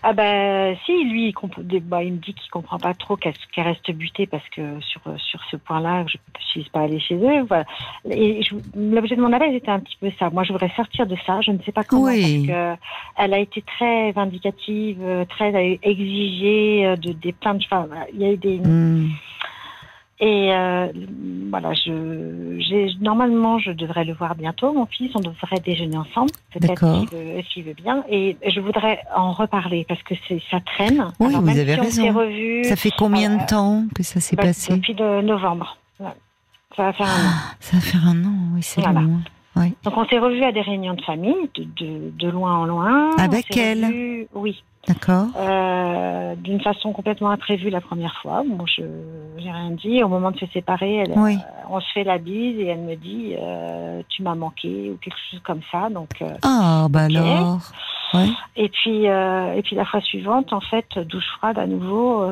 Ah 0.06 0.12
ben 0.13 0.76
si, 0.86 1.04
lui, 1.06 1.28
il, 1.30 1.34
comp- 1.34 1.60
bah, 1.62 2.04
il 2.04 2.13
me 2.13 2.18
dit 2.18 2.34
qu'il 2.34 2.52
comprend 2.52 2.78
pas 2.78 2.94
trop 2.94 3.16
qu'elle 3.16 3.34
qu'elle 3.54 3.66
reste 3.68 3.89
butée 3.92 4.28
parce 4.28 4.48
que 4.50 4.80
sur 4.82 5.00
sur 5.18 5.39
ce 5.50 5.56
point-là, 5.56 6.04
je 6.08 6.18
ne 6.18 6.62
suis 6.63 6.70
pas 6.70 6.82
aller 6.82 7.00
chez 7.00 7.16
eux. 7.16 7.44
Voilà. 7.48 7.63
Et 8.10 8.44
je- 8.44 8.56
l'objet 8.76 9.16
de 9.16 9.22
mon 9.22 9.32
appel 9.32 9.56
était 9.56 9.72
un 9.72 9.80
petit 9.80 9.96
peu 10.02 10.12
ça. 10.20 10.30
Moi, 10.30 10.44
je 10.44 10.52
voudrais 10.52 10.72
sortir 10.76 11.08
de 11.08 11.16
ça. 11.26 11.39
Je 11.42 11.52
ne 11.52 11.60
sais 11.66 11.72
pas 11.72 11.84
comment 11.86 12.04
Oui. 12.08 12.48
parce 12.48 12.78
que 12.78 12.82
elle 13.18 13.34
a 13.34 13.39
été 13.39 13.62
très 13.62 14.12
vindicative, 14.12 15.00
euh, 15.02 15.24
très 15.26 15.80
exigée 15.82 16.86
euh, 16.86 16.96
de 16.98 17.13
des 17.13 17.32
plein 17.32 17.54
de 17.56 17.63
enfin, 17.63 17.88
Il 18.13 18.20
y 18.22 18.26
a 18.26 18.32
eu 18.34 18.38
des 18.38 18.58
Hmm. 18.60 19.08
Et 20.19 20.54
euh, 20.54 20.88
voilà, 21.49 21.73
je, 21.73 23.02
normalement, 23.04 23.60
je 23.60 23.71
devrais 23.71 24.06
le 24.06 24.13
voir 24.13 24.36
bientôt, 24.36 24.71
mon 24.73 24.86
fils. 24.86 25.12
On 25.15 25.19
devrait 25.19 25.60
déjeuner 25.60 25.97
ensemble, 25.97 26.32
peut-être 26.54 26.80
s'il 26.99 27.10
veut, 27.10 27.41
s'il 27.52 27.63
veut 27.63 27.73
bien. 27.73 28.04
Et 28.10 28.38
je 28.47 28.60
voudrais 28.60 28.99
en 29.15 29.32
reparler 29.32 29.86
parce 29.88 30.02
que 30.04 30.13
c'est, 30.28 30.41
ça 30.49 30.60
traîne. 30.62 31.12
Oui, 31.19 31.28
Alors, 31.30 31.41
vous 31.41 31.47
même 31.47 31.60
avez 31.60 31.73
si 31.89 32.02
raison. 32.02 32.19
On 32.19 32.63
Ça 32.63 32.76
fait 32.76 32.91
combien 32.97 33.34
euh, 33.34 33.41
de 33.41 33.45
temps 33.47 33.84
que 33.95 34.04
ça 34.04 34.19
s'est 34.19 34.36
bah, 34.36 34.43
passé 34.43 34.73
depuis 34.76 34.93
de 34.95 35.21
novembre. 35.21 35.78
Ça 36.76 36.86
va 36.86 36.93
faire 36.93 37.08
un 37.08 37.10
an. 37.10 37.30
Ah, 37.30 37.56
Ça 37.60 37.78
va 37.78 37.82
faire 37.82 38.08
un 38.08 38.23
an, 38.26 38.34
oui, 38.56 38.62
c'est 38.63 38.82
Voilà. 38.82 39.02
long. 39.02 39.19
Donc 39.84 39.95
on 39.97 40.06
s'est 40.06 40.17
revus 40.17 40.43
à 40.43 40.52
des 40.52 40.62
réunions 40.62 40.95
de 40.95 41.02
famille, 41.04 41.36
de, 41.54 41.63
de, 41.63 42.12
de 42.17 42.30
loin 42.30 42.58
en 42.58 42.65
loin. 42.65 43.12
Avec 43.17 43.56
elle 43.56 43.86
revus- 43.86 44.28
Oui. 44.34 44.63
D'accord. 44.88 45.28
Euh, 45.38 46.36
d'une 46.36 46.60
façon 46.60 46.91
complètement 46.91 47.30
imprévue 47.30 47.69
la 47.69 47.80
première 47.80 48.15
fois. 48.22 48.43
Bon, 48.46 48.65
je 48.65 48.82
j'ai 49.38 49.50
rien 49.50 49.72
dit. 49.72 50.04
Au 50.04 50.10
moment 50.10 50.32
de 50.32 50.38
se 50.39 50.46
séparer, 50.48 50.96
elle, 50.96 51.13
Oui. 51.15 51.36
euh, 51.36 51.62
on 51.69 51.80
se 51.80 51.89
fait 51.93 52.04
la 52.04 52.17
bise 52.17 52.60
et 52.60 52.65
elle 52.67 52.82
me 52.82 52.96
dit 52.96 53.34
euh, 53.39 54.02
tu 54.10 54.24
m'as 54.24 54.36
manqué 54.36 54.91
ou 54.91 54.98
quelque 54.98 55.15
chose 55.32 55.39
comme 55.46 55.62
ça. 55.72 55.89
Donc 55.89 56.22
Ah, 56.41 56.88
bah 56.89 57.04
alors. 57.04 57.60
Ouais. 58.13 58.28
et 58.58 58.69
puis 58.69 59.06
et 59.06 59.62
puis 59.63 59.76
la 59.76 59.86
fois 59.86 60.02
suivante, 60.02 60.52
en 60.54 60.60
fait, 60.62 61.00
douche 61.00 61.30
froide 61.38 61.58
à 61.58 61.65
nouveau. 61.65 62.24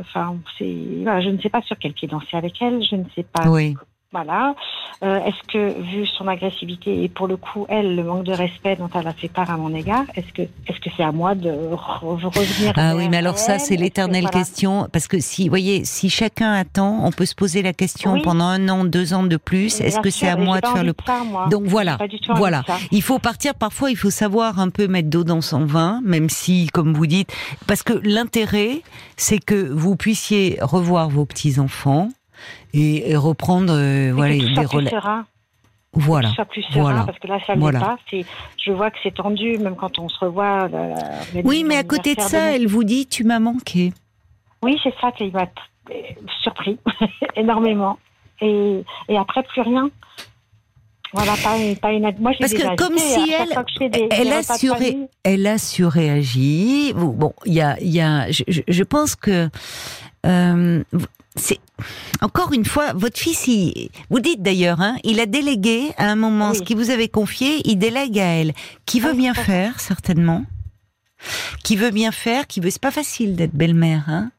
Enfin, 0.00 0.36
c'est 0.58 0.74
voilà, 1.02 1.20
je 1.20 1.28
ne 1.28 1.38
sais 1.38 1.50
pas 1.50 1.60
sur 1.62 1.76
quel 1.78 1.92
pied 1.92 2.08
danser 2.08 2.34
avec 2.36 2.60
elle. 2.62 2.82
Je 2.82 2.96
ne 2.96 3.04
sais 3.14 3.24
pas. 3.24 3.48
Oui. 3.48 3.76
Voilà. 4.12 4.56
Euh, 5.04 5.20
est-ce 5.24 5.40
que, 5.52 5.80
vu 5.82 6.04
son 6.04 6.26
agressivité 6.26 7.04
et 7.04 7.08
pour 7.08 7.28
le 7.28 7.36
coup, 7.36 7.64
elle, 7.68 7.94
le 7.94 8.02
manque 8.02 8.24
de 8.24 8.32
respect 8.32 8.74
dont 8.74 8.90
elle 8.94 9.06
a 9.06 9.12
fait 9.12 9.28
part 9.28 9.48
à 9.50 9.56
mon 9.56 9.72
égard, 9.74 10.02
est-ce 10.16 10.32
que 10.32 10.42
est-ce 10.42 10.80
que 10.80 10.90
c'est 10.96 11.04
à 11.04 11.12
moi 11.12 11.36
de 11.36 11.48
re- 11.48 12.00
revenir 12.26 12.72
Ah 12.76 12.96
oui, 12.96 13.08
mais 13.08 13.18
alors 13.18 13.38
ça, 13.38 13.58
c'est 13.60 13.76
que- 13.76 13.80
l'éternelle 13.82 14.22
voilà. 14.24 14.38
question. 14.40 14.88
Parce 14.92 15.06
que 15.06 15.20
si, 15.20 15.48
voyez, 15.48 15.84
si 15.84 16.10
chacun 16.10 16.52
attend, 16.52 17.04
on 17.04 17.12
peut 17.12 17.24
se 17.24 17.36
poser 17.36 17.62
la 17.62 17.72
question 17.72 18.14
Oui. 18.14 18.22
pendant 18.22 18.46
un 18.46 18.68
an, 18.68 18.84
deux 18.84 19.14
ans 19.14 19.22
de 19.22 19.36
plus. 19.36 19.80
Est-ce 19.80 20.00
que 20.00 20.10
c'est 20.10 20.28
à 20.28 20.36
moi 20.36 20.60
de 20.60 20.66
faire 20.66 20.82
le. 20.84 20.92
ça, 21.06 21.22
moi. 21.24 21.46
Donc 21.48 21.62
voilà. 21.66 21.96
Pas 21.96 22.08
du 22.08 22.18
tout 22.18 22.32
Voilà. 22.34 22.62
de. 22.66 22.72
Il 22.90 23.02
faut 23.02 23.20
partir, 23.20 23.54
parfois, 23.54 23.90
il 23.92 23.96
faut 23.96 24.10
savoir 24.10 24.58
un 24.58 24.70
peu 24.70 24.88
mettre 24.88 25.08
d'eau 25.08 25.22
dans 25.22 25.40
son 25.40 25.64
vin, 25.64 26.00
même 26.04 26.28
si, 26.28 26.66
comme 26.72 26.94
vous 26.94 27.06
dites, 27.06 27.32
parce 27.68 27.84
que 27.84 27.92
l'intérêt, 28.02 28.82
c'est 29.16 29.38
que 29.38 29.54
vous 29.72 29.94
puissiez 29.94 30.58
revoir 30.60 31.08
vos 31.10 31.24
petits-enfants 31.26 32.08
et, 32.74 33.10
et 33.10 33.16
reprendre, 33.16 33.72
euh, 33.74 34.08
Et 34.08 34.12
voilà, 34.12 34.34
soit 34.54 34.64
plus 34.68 34.76
relais. 34.76 34.90
Voilà. 35.92 36.30
soit 36.34 36.44
plus 36.44 36.62
serein, 36.62 36.82
Voilà. 36.82 37.02
parce 37.04 37.18
que 37.18 37.26
là, 37.26 37.38
ça 37.46 37.56
ne 37.56 37.60
Voilà. 37.60 37.80
pas. 37.80 37.98
Je 38.12 38.70
vois 38.72 38.90
que 38.92 38.98
c'est 39.02 39.14
tendu, 39.14 39.58
même 39.58 39.74
quand 39.74 39.98
on 39.98 40.08
se 40.08 40.18
revoit. 40.20 40.68
la- 40.68 40.94
Oui, 41.44 41.64
mais 41.64 41.76
à 41.76 41.82
côté 41.84 42.14
de 42.14 42.20
ça, 42.20 42.54
elle 42.54 42.66
vous 42.68 42.84
dit, 42.84 43.06
tu 43.06 43.24
m'as 43.24 43.40
manqué. 43.40 43.92
Oui, 44.62 44.78
c'est 44.84 44.94
ça 45.00 45.10
qui 45.12 45.30
m'a 45.32 45.46
surpris 46.42 46.78
énormément. 47.36 47.98
Et, 48.40 48.84
et 49.08 49.18
après, 49.18 49.42
plus 49.42 49.62
rien. 49.62 49.90
Voilà, 51.12 51.32
pas, 51.42 51.56
une- 51.58 51.76
pas 51.76 51.90
une. 51.92 52.02
Moi, 52.20 52.32
Parce 52.38 52.52
que 52.54 52.76
comme 52.76 52.96
si 52.96 53.32
elle- 53.32 53.90
des- 53.90 54.06
elle 54.12 54.28
des 54.28 54.32
a 54.32 54.42
elle 55.24 55.46
a 55.48 55.58
surréagi. 55.58 56.92
Bon, 56.94 57.32
il 57.46 57.54
y 57.54 57.60
a, 57.60 57.76
y 57.80 58.00
a, 58.00 58.26
je 58.30 58.82
pense 58.84 59.16
que 59.16 59.48
euh, 60.24 60.84
c'est 61.36 61.58
encore 62.20 62.52
une 62.52 62.64
fois 62.64 62.92
votre 62.92 63.18
fils. 63.18 63.46
Il, 63.46 63.88
vous 64.10 64.20
dites 64.20 64.42
d'ailleurs, 64.42 64.80
hein, 64.80 64.96
il 65.04 65.20
a 65.20 65.26
délégué 65.26 65.92
à 65.96 66.06
un 66.06 66.16
moment 66.16 66.50
Oui. 66.50 66.56
ce 66.58 66.62
qu'il 66.62 66.76
vous 66.76 66.90
avait 66.90 67.08
confié. 67.08 67.60
Il 67.64 67.76
délègue 67.76 68.18
à 68.18 68.24
elle, 68.24 68.52
qui 68.86 69.00
veut 69.00 69.12
Oui, 69.12 69.18
bien 69.18 69.32
à 69.32 69.34
faire 69.34 69.80
certainement. 69.80 70.44
Qui 71.62 71.76
veut 71.76 71.90
bien 71.90 72.12
faire, 72.12 72.46
qui 72.46 72.60
veut. 72.60 72.70
C'est 72.70 72.80
pas 72.80 72.90
facile 72.90 73.36
d'être 73.36 73.54
belle-mère, 73.54 74.04
hein, 74.08 74.30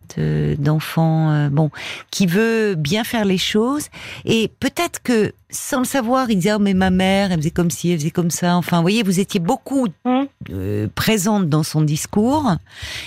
d'enfant. 0.58 1.32
Euh, 1.32 1.50
bon, 1.50 1.70
qui 2.10 2.26
veut 2.28 2.76
bien 2.76 3.04
faire 3.04 3.26
les 3.26 3.38
choses. 3.38 3.88
Et 4.26 4.50
peut-être 4.60 5.02
que 5.02 5.34
sans 5.50 5.80
le 5.80 5.86
savoir, 5.86 6.30
il 6.30 6.38
disait 6.38 6.54
oh 6.54 6.60
mais 6.60 6.74
ma 6.74 6.90
mère, 6.90 7.32
elle 7.32 7.40
faisait 7.40 7.52
comme 7.52 7.72
ci, 7.72 7.92
elle 7.92 8.00
faisait 8.00 8.12
comme 8.12 8.32
ça. 8.32 8.56
Enfin, 8.56 8.78
vous 8.78 8.84
voyez, 8.84 9.04
vous 9.04 9.20
étiez 9.20 9.40
beaucoup 9.40 9.88
Hum. 10.06 10.28
euh, 10.52 10.88
présente 10.96 11.50
dans 11.50 11.64
son 11.64 11.82
discours 11.82 12.56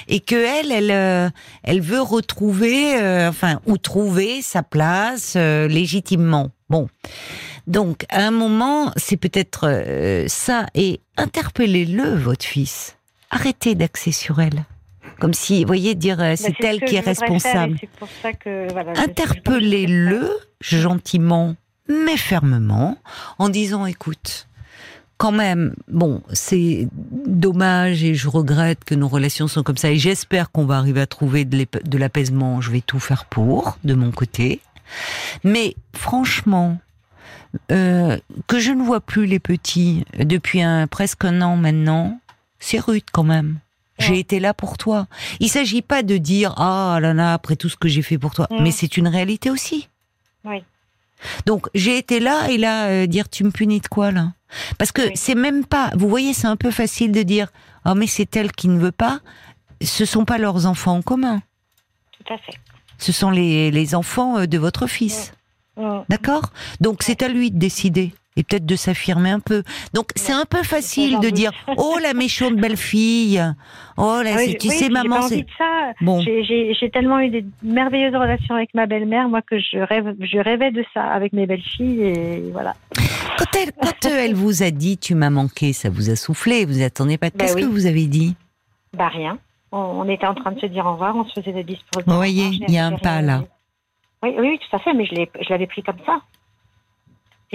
et 0.09 0.21
que 0.21 0.35
elle, 0.35 0.71
elle, 0.71 0.91
euh, 0.91 1.31
elle 1.63 1.81
veut 1.81 2.01
retrouver, 2.01 2.95
enfin, 3.29 3.61
ou 3.67 3.79
trouver 3.79 4.43
sa 4.43 4.63
place 4.63 5.37
légitimement. 5.37 6.51
Bon. 6.69 6.89
Donc, 7.67 8.05
à 8.11 8.27
un 8.27 8.31
moment, 8.31 8.93
c'est 8.97 9.17
peut-être 9.17 10.27
ça. 10.29 10.67
Et 10.75 11.01
interpellez-le, 11.17 12.15
votre 12.15 12.45
fils. 12.45 12.97
Arrêtez 13.35 13.75
d'axer 13.75 14.13
sur 14.13 14.41
elle. 14.41 14.65
Comme 15.19 15.35
si, 15.35 15.63
vous 15.63 15.67
voyez, 15.67 15.95
dire 15.95 16.21
euh, 16.21 16.31
Bah, 16.31 16.37
c'est 16.37 16.55
ce 16.57 16.67
elle 16.67 16.81
qui 16.81 16.97
est 16.97 17.01
responsable. 17.01 17.77
Voilà. 18.45 18.93
Interpellez-le 19.01 20.31
gentiment, 20.61 21.55
mais 21.89 22.17
fermement, 22.17 22.97
en 23.39 23.49
disant 23.49 23.87
écoute, 23.87 24.49
quand 25.17 25.33
même, 25.33 25.75
bon, 25.89 26.23
c'est 26.33 26.89
dommage 26.93 28.03
et 28.03 28.15
je 28.15 28.29
regrette 28.29 28.85
que 28.85 28.95
nos 28.95 29.09
relations 29.09 29.47
sont 29.49 29.63
comme 29.63 29.77
ça 29.77 29.91
et 29.91 29.99
j'espère 29.99 30.51
qu'on 30.51 30.65
va 30.65 30.77
arriver 30.79 31.01
à 31.01 31.07
trouver 31.07 31.45
de 31.45 31.99
l'apaisement. 31.99 32.61
Je 32.61 32.71
vais 32.71 32.81
tout 32.81 32.99
faire 32.99 33.25
pour, 33.25 33.79
de 33.85 33.95
mon 33.95 34.11
côté. 34.11 34.61
Mais 35.45 35.77
franchement, 35.95 36.79
euh, 37.71 38.19
que 38.47 38.59
je 38.59 38.73
ne 38.73 38.83
vois 38.83 39.01
plus 39.01 39.27
les 39.27 39.39
petits 39.39 40.05
depuis 40.19 40.63
un, 40.63 40.87
presque 40.87 41.25
un 41.25 41.41
an 41.41 41.57
maintenant, 41.57 42.21
c'est 42.65 42.81
rude 42.81 43.05
quand 43.13 43.25
même. 43.25 43.59
J'ai 43.99 44.19
été 44.19 44.41
là 44.41 44.55
pour 44.55 44.77
toi. 44.77 45.07
Il 45.39 45.49
s'agit 45.49 45.83
pas 45.83 46.03
de 46.03 46.17
dire 46.17 46.53
ah 46.57 46.99
là 47.01 47.15
là 47.15 47.33
après 47.35 47.55
tout 47.57 47.69
ce 47.69 47.77
que 47.77 47.89
j'ai 47.89 48.03
fait 48.03 48.19
pour 48.19 48.33
toi, 48.35 48.47
Mm. 48.51 48.63
mais 48.63 48.73
c'est 48.73 48.97
une 48.97 49.07
réalité 49.07 49.51
aussi. 49.51 49.89
Oui. 50.45 50.65
Donc 51.47 51.69
j'ai 51.75 51.97
été 51.99 52.19
là 52.21 52.49
et 52.51 52.59
là 52.59 52.89
euh, 52.89 53.07
dire 53.07 53.29
tu 53.29 53.45
me 53.45 53.51
punis 53.51 53.81
de 53.81 53.87
quoi 53.87 54.11
là? 54.11 54.33
Parce 54.79 54.91
que 54.93 55.03
Oui. 55.03 55.13
c'est 55.15 55.37
même 55.37 55.65
pas. 55.65 55.91
Vous 55.95 56.09
voyez, 56.09 56.33
c'est 56.35 56.49
un 56.49 56.57
peu 56.57 56.71
facile 56.73 57.13
de 57.13 57.23
dire 57.23 57.49
ah 57.85 57.95
mais 57.95 58.07
c'est 58.09 58.35
elle 58.37 58.51
qui 58.53 58.69
ne 58.69 58.79
veut 58.79 58.93
pas. 58.93 59.21
Ce 59.83 60.05
sont 60.05 60.25
pas 60.25 60.39
leurs 60.39 60.67
enfants 60.67 60.97
en 60.97 61.03
commun. 61.03 61.41
Tout 62.19 62.33
à 62.35 62.39
fait. 62.39 62.59
Ce 62.99 63.13
sont 63.13 63.31
les, 63.31 63.71
les 63.71 63.95
enfants 63.95 64.39
euh, 64.39 64.47
de 64.47 64.59
votre 64.59 64.87
fils. 64.89 65.33
Hum. 65.77 66.05
D'accord? 66.09 66.51
Donc 66.81 67.03
c'est 67.05 67.23
à 67.23 67.29
lui 67.29 67.51
de 67.53 67.59
décider 67.59 68.13
et 68.37 68.43
peut-être 68.43 68.67
de 68.67 68.77
s'affirmer 68.77 69.31
un 69.31 69.41
peu. 69.41 69.63
Donc 69.93 70.09
c'est 70.17 70.33
un 70.33 70.45
peu 70.45 70.63
facile 70.63 71.21
de 71.21 71.31
dire 71.31 71.53
oh 71.77 71.97
la 72.03 72.15
méchante 72.15 72.57
belle 72.57 72.77
fille. 72.77 73.43
Oh 73.97 74.21
là 74.25 74.33
oui, 74.37 74.57
tu 74.59 74.69
oui, 74.69 74.75
sais 74.75 74.89
maman 74.89 75.23
c'est 75.23 75.47
bon. 76.01 76.21
J'ai- 76.21 76.91
tellement 76.93 77.19
eu 77.21 77.29
des 77.31 77.45
merveilleuses 77.63 78.15
relations 78.15 78.55
avec 78.55 78.73
ma 78.75 78.87
belle-mère, 78.87 79.29
moi 79.29 79.41
que 79.43 79.59
je 79.59 79.79
rêve, 79.79 80.15
je 80.21 80.39
rêvais 80.39 80.71
de 80.71 80.85
ça 80.95 81.03
avec 81.03 81.33
mes 81.33 81.47
belles-filles 81.47 82.03
et 82.03 82.51
voilà. 82.53 82.75
Quand 83.39 83.59
elle 83.61 83.73
quand 83.73 84.07
euh, 84.09 84.19
elle 84.25 84.35
vous 84.35 84.63
a 84.63 84.71
dit 84.71 84.97
tu 84.99 85.15
m'as 85.15 85.31
manqué, 85.31 85.73
ça 85.73 85.91
vous 85.91 86.11
a 86.11 86.17
soufflé, 86.17 86.65
vous 86.67 86.83
attendez 86.83 87.19
pas. 87.19 87.31
Bah 87.31 87.37
Qu'est-ce 87.39 87.57
oui. 87.57 87.63
que 87.63 87.67
vous 87.67 87.87
avez 87.87 88.07
dit? 88.07 88.37
Bah 88.97 89.09
rien. 89.09 89.39
On, 89.73 89.79
on 89.79 90.09
était 90.09 90.27
en 90.27 90.35
train 90.35 90.53
de 90.53 90.61
se 90.61 90.67
dire 90.67 90.87
au 90.87 90.93
revoir, 90.93 91.17
on 91.17 91.25
se 91.25 91.41
faisait 91.41 91.53
des 91.53 91.65
discours. 91.65 92.03
Vous 92.07 92.15
voyez, 92.15 92.47
il 92.47 92.71
y 92.71 92.79
a 92.79 92.87
un 92.87 92.93
pas, 92.97 93.23
là. 93.23 93.43
Oui, 94.23 94.35
oui, 94.39 94.59
tout 94.59 94.77
à 94.77 94.79
fait, 94.79 94.95
mais 94.95 95.05
je 95.05 95.49
l'avais 95.51 95.67
pris 95.67 95.83
comme 95.83 95.99
ça. 96.07 96.21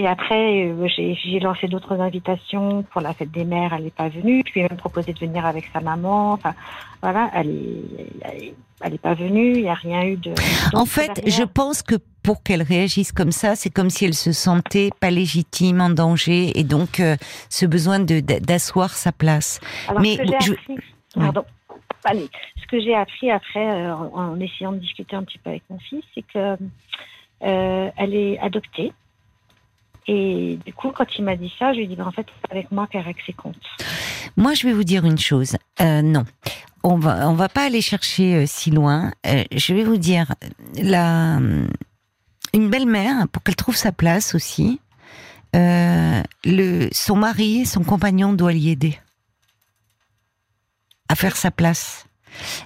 Et 0.00 0.06
après, 0.06 0.64
euh, 0.64 0.88
j'ai 0.88 1.40
lancé 1.40 1.68
d'autres 1.68 2.00
invitations 2.00 2.84
pour 2.84 3.02
la 3.02 3.12
fête 3.12 3.30
des 3.30 3.44
mères, 3.44 3.74
elle 3.74 3.84
n'est 3.84 3.90
pas 3.90 4.08
venue. 4.08 4.42
Je 4.46 4.52
lui 4.54 4.60
ai 4.60 4.62
même 4.62 4.78
proposé 4.78 5.12
de 5.12 5.18
venir 5.18 5.44
avec 5.44 5.66
sa 5.74 5.80
maman. 5.82 6.32
Enfin, 6.32 6.54
voilà, 7.02 7.30
elle 7.34 7.50
est, 7.50 8.08
elle 8.22 8.42
est, 8.44 8.54
elle 8.80 8.94
est 8.94 8.98
pas 8.98 9.12
venue, 9.12 9.56
il 9.56 9.62
n'y 9.64 9.68
a 9.68 9.74
rien 9.74 10.02
eu 10.06 10.16
de. 10.16 10.32
En 10.72 10.86
fait, 10.86 11.20
je 11.26 11.42
pense 11.42 11.82
que 11.82 11.96
pour 12.22 12.42
qu'elle 12.42 12.62
réagisse 12.62 13.12
comme 13.12 13.30
ça, 13.30 13.56
c'est 13.56 13.68
comme 13.68 13.90
si 13.90 14.06
elle 14.06 14.14
se 14.14 14.32
sentait 14.32 14.88
pas 15.00 15.10
légitime, 15.10 15.82
en 15.82 15.90
danger, 15.90 16.58
et 16.58 16.64
donc 16.64 16.98
euh, 16.98 17.16
ce 17.50 17.66
besoin 17.66 17.98
d'asseoir 18.00 18.88
sa 18.94 19.12
place. 19.12 19.60
Alors, 19.86 20.00
Mais 20.00 20.16
je- 20.40 20.52
appris, 20.52 20.76
pardon, 21.14 21.44
allez, 22.04 22.30
ce 22.62 22.66
que 22.68 22.80
j'ai 22.80 22.94
appris 22.94 23.30
après, 23.30 23.68
euh, 23.82 23.94
en 23.94 24.40
essayant 24.40 24.72
de 24.72 24.78
discuter 24.78 25.14
un 25.14 25.24
petit 25.24 25.36
peu 25.36 25.50
avec 25.50 25.64
mon 25.68 25.78
fils, 25.78 26.04
c'est 26.14 26.24
que 26.32 26.56
elle 27.42 28.14
est 28.14 28.38
adoptée. 28.38 28.94
Et 30.06 30.58
du 30.64 30.72
coup, 30.72 30.90
quand 30.90 31.06
il 31.18 31.24
m'a 31.24 31.36
dit 31.36 31.52
ça, 31.58 31.72
je 31.72 31.78
lui 31.78 31.84
ai 31.84 31.86
dit, 31.86 31.96
ben, 31.96 32.06
en 32.06 32.10
fait, 32.12 32.26
c'est 32.40 32.50
avec 32.52 32.72
moi 32.72 32.86
qu'elle 32.86 33.02
règle 33.02 33.20
ses 33.24 33.32
comptes. 33.32 33.56
Moi, 34.36 34.54
je 34.54 34.66
vais 34.66 34.72
vous 34.72 34.84
dire 34.84 35.04
une 35.04 35.18
chose. 35.18 35.56
Euh, 35.80 36.02
non, 36.02 36.24
on 36.82 36.96
va 36.96 37.28
on 37.28 37.34
va 37.34 37.48
pas 37.48 37.64
aller 37.66 37.80
chercher 37.80 38.34
euh, 38.36 38.44
si 38.46 38.70
loin. 38.70 39.12
Euh, 39.26 39.44
je 39.54 39.74
vais 39.74 39.84
vous 39.84 39.98
dire 39.98 40.34
la 40.82 41.38
une 42.52 42.68
belle-mère 42.70 43.28
pour 43.28 43.42
qu'elle 43.42 43.56
trouve 43.56 43.76
sa 43.76 43.92
place 43.92 44.34
aussi. 44.34 44.80
le 45.54 46.88
son 46.92 47.16
mari, 47.16 47.66
son 47.66 47.84
compagnon 47.84 48.32
doit 48.32 48.52
l'y 48.52 48.70
aider 48.70 48.98
à 51.08 51.14
faire 51.14 51.36
sa 51.36 51.50
place 51.50 52.06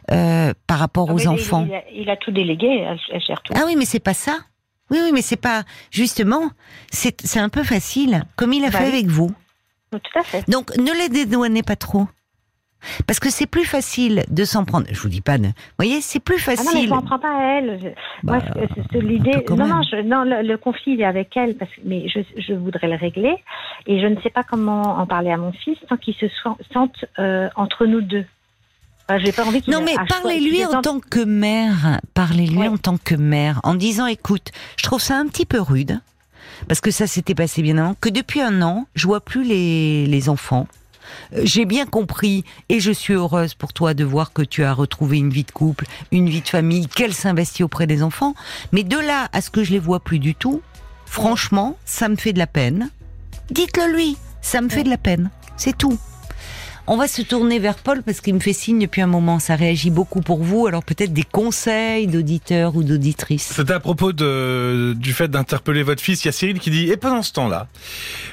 par 0.07 0.79
rapport 0.79 1.09
Ah, 1.11 1.15
aux 1.15 1.27
enfants. 1.27 1.67
Il, 1.67 1.75
a, 1.75 1.83
il 1.93 2.11
a 2.11 2.17
tout 2.17 2.31
délégué, 2.31 2.67
elle, 2.89 2.99
elle 3.11 3.21
gère 3.21 3.43
tout. 3.43 3.53
Ah 3.57 3.63
oui, 3.67 3.75
mais 3.77 3.85
c'est 3.87 4.01
pas 4.01 4.15
ça. 4.15 4.39
Oui, 4.91 4.99
oui, 5.03 5.11
mais 5.13 5.23
c'est 5.23 5.37
pas 5.41 5.63
justement. 5.91 6.51
C'est 6.91 7.21
c'est 7.23 7.41
un 7.41 7.49
peu 7.49 7.63
facile, 7.65 8.25
comme 8.37 8.53
il 8.53 8.65
a 8.65 8.71
Bah 8.71 8.79
fait 8.79 8.85
oui. 8.85 8.91
avec 8.93 9.07
vous. 9.07 9.33
Tout 9.91 10.01
à 10.19 10.23
fait. 10.23 10.49
Donc, 10.51 10.77
ne 10.77 10.93
les 10.93 11.09
dédouanez 11.09 11.63
pas 11.63 11.77
trop. 11.77 12.07
Parce 13.07 13.19
que 13.19 13.31
c'est 13.31 13.47
plus 13.47 13.65
facile 13.65 14.25
de 14.29 14.45
s'en 14.45 14.67
prendre. 14.67 14.87
Je 14.91 15.01
vous 15.01 15.09
dis 15.09 15.23
pas 15.23 15.39
de. 15.39 15.47
Vous 15.47 15.53
voyez, 15.79 16.03
c'est 16.03 16.21
plus 16.21 16.37
Ah 16.47 16.51
non, 16.51 16.57
mais 16.65 16.65
je 16.67 16.73
facile. 16.75 16.91
m'en 16.91 17.01
prends 17.01 17.19
pas 17.19 17.35
à 17.35 17.59
elle. 17.59 17.95
Bah, 18.23 18.39
l'idée. 18.93 19.43
Non, 19.49 19.67
non, 19.67 19.81
je- 19.91 20.03
non, 20.03 20.25
le, 20.25 20.43
le 20.43 20.59
conflit 20.59 20.93
il 20.93 21.01
est 21.01 21.05
avec 21.07 21.35
elle, 21.35 21.57
parce 21.57 21.71
que, 21.71 21.81
mais 21.85 22.07
je, 22.09 22.21
je 22.37 22.53
voudrais 22.53 22.89
le 22.89 22.97
régler. 22.97 23.37
Et 23.87 24.01
je 24.03 24.07
ne 24.07 24.21
sais 24.21 24.29
pas 24.29 24.43
comment 24.43 24.83
en 24.99 25.07
parler 25.07 25.31
à 25.31 25.39
mon 25.39 25.53
fils 25.53 25.79
sans 25.89 25.97
qu'il 25.97 26.15
se 26.15 26.27
sente 26.75 27.07
euh, 27.19 27.49
entre 27.57 27.87
nous 27.87 28.03
deux. 28.03 28.27
Enfin, 29.09 29.19
j'ai 29.19 29.33
pas 29.33 29.45
envie 29.45 29.63
Non, 29.69 29.83
mais 29.85 29.95
parlez-lui 30.09 30.65
en 30.65 30.81
tant 30.81 30.99
que 31.01 31.21
mère. 31.25 32.01
Parlez-lui 32.15 32.59
Ouais. 32.59 32.69
en 32.69 32.79
tant 32.79 32.97
que 32.97 33.15
mère, 33.15 33.61
en 33.63 33.75
disant 33.75 34.07
écoute, 34.07 34.51
je 34.77 34.83
trouve 34.85 35.01
ça 35.01 35.17
un 35.19 35.27
petit 35.27 35.45
peu 35.47 35.61
rude, 35.61 36.01
parce 36.69 36.81
que 36.81 36.91
ça 36.91 37.07
s'était 37.07 37.35
passé 37.35 37.61
bien 37.63 37.77
avant, 37.79 37.95
que 38.01 38.09
depuis 38.09 38.41
un 38.41 38.63
an, 38.63 38.87
je 38.95 39.07
vois 39.07 39.21
plus 39.21 39.45
les, 39.45 40.07
les 40.07 40.29
enfants. 40.31 40.67
Euh, 41.35 41.43
J'ai 41.45 41.67
bien 41.67 41.85
compris 41.85 42.45
et 42.71 42.81
je 42.81 42.91
suis 42.91 43.13
heureuse 43.13 43.53
pour 43.53 43.75
toi 43.75 43.93
de 43.93 44.05
voir 44.05 44.33
que 44.33 44.41
tu 44.41 44.65
as 44.65 44.73
retrouvé 44.73 45.19
une 45.19 45.29
vie 45.31 45.45
de 45.45 45.51
couple, 45.51 45.85
une 46.11 46.31
vie 46.31 46.41
de 46.41 46.49
famille, 46.49 46.87
qu'elle 46.89 47.13
s'investit 47.13 47.63
auprès 47.63 47.87
des 47.87 48.03
enfants. 48.03 48.35
Mais 48.73 48.85
de 48.85 48.97
là 48.99 49.29
à 49.35 49.43
ce 49.43 49.51
que 49.51 49.63
je 49.65 49.73
les 49.73 49.79
vois 49.79 50.01
plus 50.01 50.19
du 50.19 50.35
tout, 50.35 50.63
franchement, 51.05 51.77
ça 51.85 52.09
me 52.09 52.17
fait 52.17 52.33
de 52.33 52.39
la 52.39 52.47
peine. 52.47 52.91
Dites-le 53.51 53.93
lui, 53.95 54.17
ça 54.41 54.63
me 54.63 54.71
fait 54.71 54.83
de 54.83 54.89
la 54.89 54.97
peine. 54.97 55.31
C'est 55.59 55.77
tout. 55.77 55.99
On 56.87 56.99
va 56.99 57.09
se 57.09 57.23
tourner 57.23 57.59
vers 57.61 57.77
Paul 57.77 58.03
parce 58.03 58.21
qu'il 58.21 58.35
me 58.35 58.41
fait 58.41 58.53
signe 58.53 58.79
depuis 58.79 59.01
un 59.01 59.07
moment. 59.07 59.39
Ça 59.39 59.57
réagit 59.57 59.91
beaucoup 59.91 60.21
pour 60.21 60.43
vous. 60.43 60.67
Alors 60.67 60.85
peut-être 60.85 61.15
des 61.15 61.23
conseils 61.23 62.07
d'auditeurs 62.07 62.77
ou 62.77 62.83
d'auditrices. 62.83 63.53
C'est 63.57 63.71
à 63.71 63.81
propos 63.81 64.13
de, 64.13 64.95
du 64.95 65.15
fait 65.15 65.29
d'interpeller 65.29 65.83
votre 65.83 66.03
fils. 66.03 66.23
Il 66.25 66.27
y 66.27 66.29
a 66.29 66.33
Cyril 66.33 66.59
qui 66.59 66.71
dit, 66.71 66.91
et 66.91 66.99
pendant 66.99 67.23
ce 67.23 67.33
temps-là, 67.33 67.69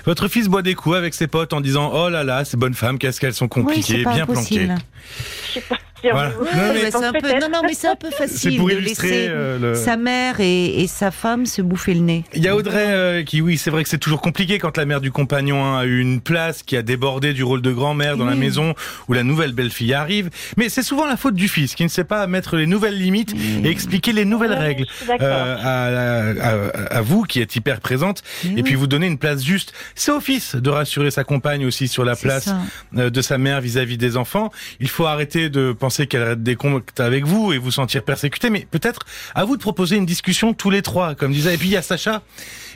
votre 0.05 0.27
fils 0.27 0.49
boit 0.49 0.63
des 0.63 0.75
coups 0.75 0.97
avec 0.97 1.13
ses 1.13 1.27
potes 1.27 1.53
en 1.53 1.61
disant, 1.61 1.91
oh 1.93 2.09
là 2.09 2.25
là, 2.25 2.43
ces 2.43 2.57
bonnes 2.57 2.73
femmes, 2.73 2.99
qu'est-ce 2.99 3.21
qu'elles 3.21 3.33
sont 3.33 3.45
Oui, 3.45 3.63
compliquées, 3.63 3.97
c'est 3.99 4.03
pas 4.03 4.13
bien 4.15 4.23
impossible. 4.23 4.65
planquées. 4.65 5.75
Voilà. 6.03 6.29
Non, 6.29 6.41
Ouais, 6.41 6.73
mais- 6.83 6.91
c'est 6.91 6.95
un 7.03 7.11
peu, 7.13 7.19
peut-être. 7.19 7.41
non, 7.41 7.49
non, 7.49 7.61
mais 7.65 7.73
c'est 7.73 7.87
un 7.87 7.95
peu 7.95 8.07
C'est 8.11 8.27
facile 8.27 8.57
pour 8.57 8.67
de 8.69 8.73
illustrer 8.73 9.09
laisser 9.09 9.27
euh, 9.29 9.59
le... 9.59 9.75
sa 9.75 9.97
mère 9.97 10.39
et, 10.39 10.81
et 10.81 10.87
sa 10.87 11.11
femme 11.11 11.45
se 11.45 11.61
bouffer 11.61 11.93
le 11.93 11.99
nez. 12.01 12.23
Il 12.33 12.41
y 12.43 12.47
a 12.47 12.55
Audrey 12.55 12.85
euh, 12.87 13.23
qui, 13.23 13.41
oui, 13.41 13.57
c'est 13.57 13.69
vrai 13.69 13.83
que 13.83 13.89
c'est 13.89 13.97
toujours 13.97 14.21
compliqué 14.21 14.57
quand 14.59 14.77
la 14.77 14.85
mère 14.85 15.01
du 15.01 15.11
compagnon 15.11 15.63
hein, 15.63 15.79
a 15.79 15.85
eu 15.85 15.99
une 15.99 16.21
place, 16.21 16.63
qui 16.63 16.75
a 16.77 16.81
débordé 16.81 17.33
du 17.33 17.43
rôle 17.43 17.61
de 17.61 17.71
grand-mère 17.71 18.17
dans 18.17 18.25
la 18.25 18.35
maison 18.35 18.73
où 19.07 19.13
la 19.13 19.23
nouvelle 19.23 19.51
belle-fille 19.53 19.93
arrive. 19.93 20.29
Mais 20.57 20.69
c'est 20.69 20.83
souvent 20.83 21.05
la 21.05 21.17
faute 21.17 21.35
du 21.35 21.47
fils 21.47 21.75
qui 21.75 21.83
ne 21.83 21.89
sait 21.89 22.03
pas 22.03 22.25
mettre 22.27 22.55
les 22.55 22.67
nouvelles 22.67 22.97
limites 22.97 23.33
et 23.63 23.67
expliquer 23.69 24.13
les 24.13 24.25
nouvelles 24.25 24.51
Ouais, 24.51 24.57
règles. 24.57 24.85
euh, 25.21 25.57
à, 25.61 26.93
à- 26.93 26.97
à 26.97 27.01
vous 27.01 27.23
qui 27.23 27.41
êtes 27.41 27.55
hyper 27.55 27.79
présente 27.79 28.23
et 28.57 28.63
puis 28.63 28.75
vous 28.75 28.87
donner 28.87 29.07
une 29.07 29.17
place 29.17 29.43
juste. 29.43 29.73
C'est 29.95 30.11
au 30.11 30.19
fils 30.19 30.55
de 30.55 30.69
rassurer 30.69 31.11
sa 31.11 31.23
compagne 31.23 31.65
aussi 31.65 31.87
sur 31.87 32.03
la 32.05 32.15
place 32.15 32.45
ça. 32.93 33.09
de 33.09 33.21
sa 33.21 33.37
mère 33.37 33.61
vis-à-vis 33.61 33.97
des 33.97 34.17
enfants. 34.17 34.51
Il 34.79 34.89
faut 34.89 35.05
arrêter 35.05 35.49
de 35.49 35.71
penser 35.73 35.90
qu'elle 36.07 36.23
arrête 36.23 36.43
des 36.43 36.55
comptes 36.55 36.99
avec 36.99 37.25
vous 37.25 37.53
et 37.53 37.57
vous 37.57 37.71
sentir 37.71 38.03
persécuté, 38.03 38.49
mais 38.49 38.67
peut-être 38.69 39.01
à 39.35 39.45
vous 39.45 39.57
de 39.57 39.61
proposer 39.61 39.95
une 39.95 40.05
discussion 40.05 40.53
tous 40.53 40.69
les 40.69 40.81
trois, 40.81 41.15
comme 41.15 41.31
disait. 41.31 41.55
Et 41.55 41.57
puis 41.57 41.67
il 41.67 41.73
y 41.73 41.77
a 41.77 41.81
Sacha 41.81 42.21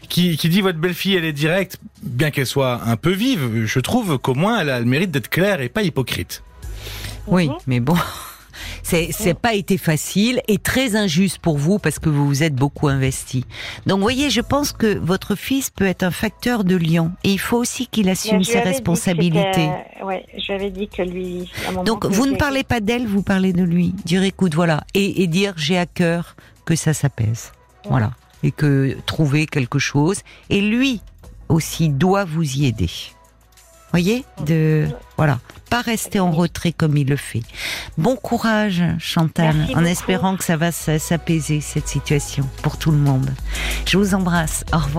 qui, 0.09 0.37
qui 0.37 0.49
dit 0.49 0.61
votre 0.61 0.77
belle-fille, 0.77 1.15
elle 1.15 1.25
est 1.25 1.33
directe, 1.33 1.77
bien 2.03 2.31
qu'elle 2.31 2.45
soit 2.45 2.81
un 2.85 2.95
peu 2.95 3.11
vive. 3.11 3.65
Je 3.65 3.79
trouve 3.79 4.17
qu'au 4.19 4.35
moins 4.35 4.59
elle 4.59 4.69
a 4.69 4.79
le 4.79 4.85
mérite 4.85 5.11
d'être 5.11 5.29
claire 5.29 5.61
et 5.61 5.69
pas 5.69 5.83
hypocrite. 5.83 6.43
Oui, 7.27 7.49
mais 7.65 7.79
bon. 7.79 7.95
C'est 8.83 9.09
c'est 9.11 9.33
pas 9.33 9.53
été 9.53 9.77
facile 9.77 10.41
et 10.47 10.57
très 10.57 10.95
injuste 10.95 11.39
pour 11.39 11.57
vous 11.57 11.79
parce 11.79 11.99
que 11.99 12.09
vous 12.09 12.25
vous 12.27 12.43
êtes 12.43 12.55
beaucoup 12.55 12.87
investi. 12.87 13.45
Donc, 13.85 13.97
vous 13.97 14.03
voyez, 14.03 14.29
je 14.29 14.41
pense 14.41 14.71
que 14.71 14.97
votre 14.97 15.35
fils 15.35 15.69
peut 15.69 15.85
être 15.85 16.03
un 16.03 16.11
facteur 16.11 16.63
de 16.63 16.75
lien 16.75 17.11
et 17.23 17.31
il 17.31 17.39
faut 17.39 17.57
aussi 17.57 17.87
qu'il 17.87 18.09
assume 18.09 18.43
ses 18.43 18.59
responsabilités. 18.59 19.39
c'était- 19.53 20.03
Ouais, 20.05 20.25
je 20.37 20.45
lui 20.47 20.53
avais 20.53 20.69
dit 20.71 20.87
que 20.87 21.01
lui. 21.01 21.49
à 21.65 21.69
un 21.69 21.71
moment 21.71 21.83
Donc, 21.83 22.05
vous 22.05 22.25
ne 22.25 22.35
parlez 22.35 22.63
pas 22.63 22.79
d'elle, 22.79 23.07
vous 23.07 23.23
parlez 23.23 23.53
de 23.53 23.63
lui. 23.63 23.93
Dire, 24.05 24.23
écoute, 24.23 24.53
voilà, 24.55 24.83
et, 24.93 25.23
et 25.23 25.27
dire, 25.27 25.53
j'ai 25.57 25.77
à 25.77 25.85
cœur 25.85 26.35
que 26.65 26.75
ça 26.75 26.93
s'apaise, 26.93 27.51
voilà, 27.89 28.11
et 28.43 28.51
que 28.51 28.95
trouver 29.05 29.45
quelque 29.45 29.79
chose. 29.79 30.21
Et 30.49 30.61
lui 30.61 31.01
aussi 31.49 31.89
doit 31.89 32.25
vous 32.25 32.43
y 32.57 32.65
aider. 32.65 32.89
Voyez, 33.95 34.25
de 34.45 34.87
voilà, 35.15 35.39
pas 35.69 35.79
rester 35.79 36.19
en 36.19 36.29
retrait 36.29 36.73
comme 36.73 36.97
il 36.97 37.07
le 37.07 37.15
fait. 37.15 37.43
Bon 37.97 38.17
courage, 38.17 38.83
Chantal, 38.99 39.55
Merci 39.55 39.71
en 39.71 39.75
beaucoup. 39.77 39.87
espérant 39.89 40.35
que 40.35 40.43
ça 40.43 40.57
va 40.57 40.73
s'apaiser 40.73 41.61
cette 41.61 41.87
situation 41.87 42.45
pour 42.61 42.77
tout 42.77 42.91
le 42.91 42.97
monde. 42.97 43.29
Je 43.87 43.97
vous 43.97 44.13
embrasse. 44.13 44.65
Au 44.73 44.79
revoir. 44.79 44.89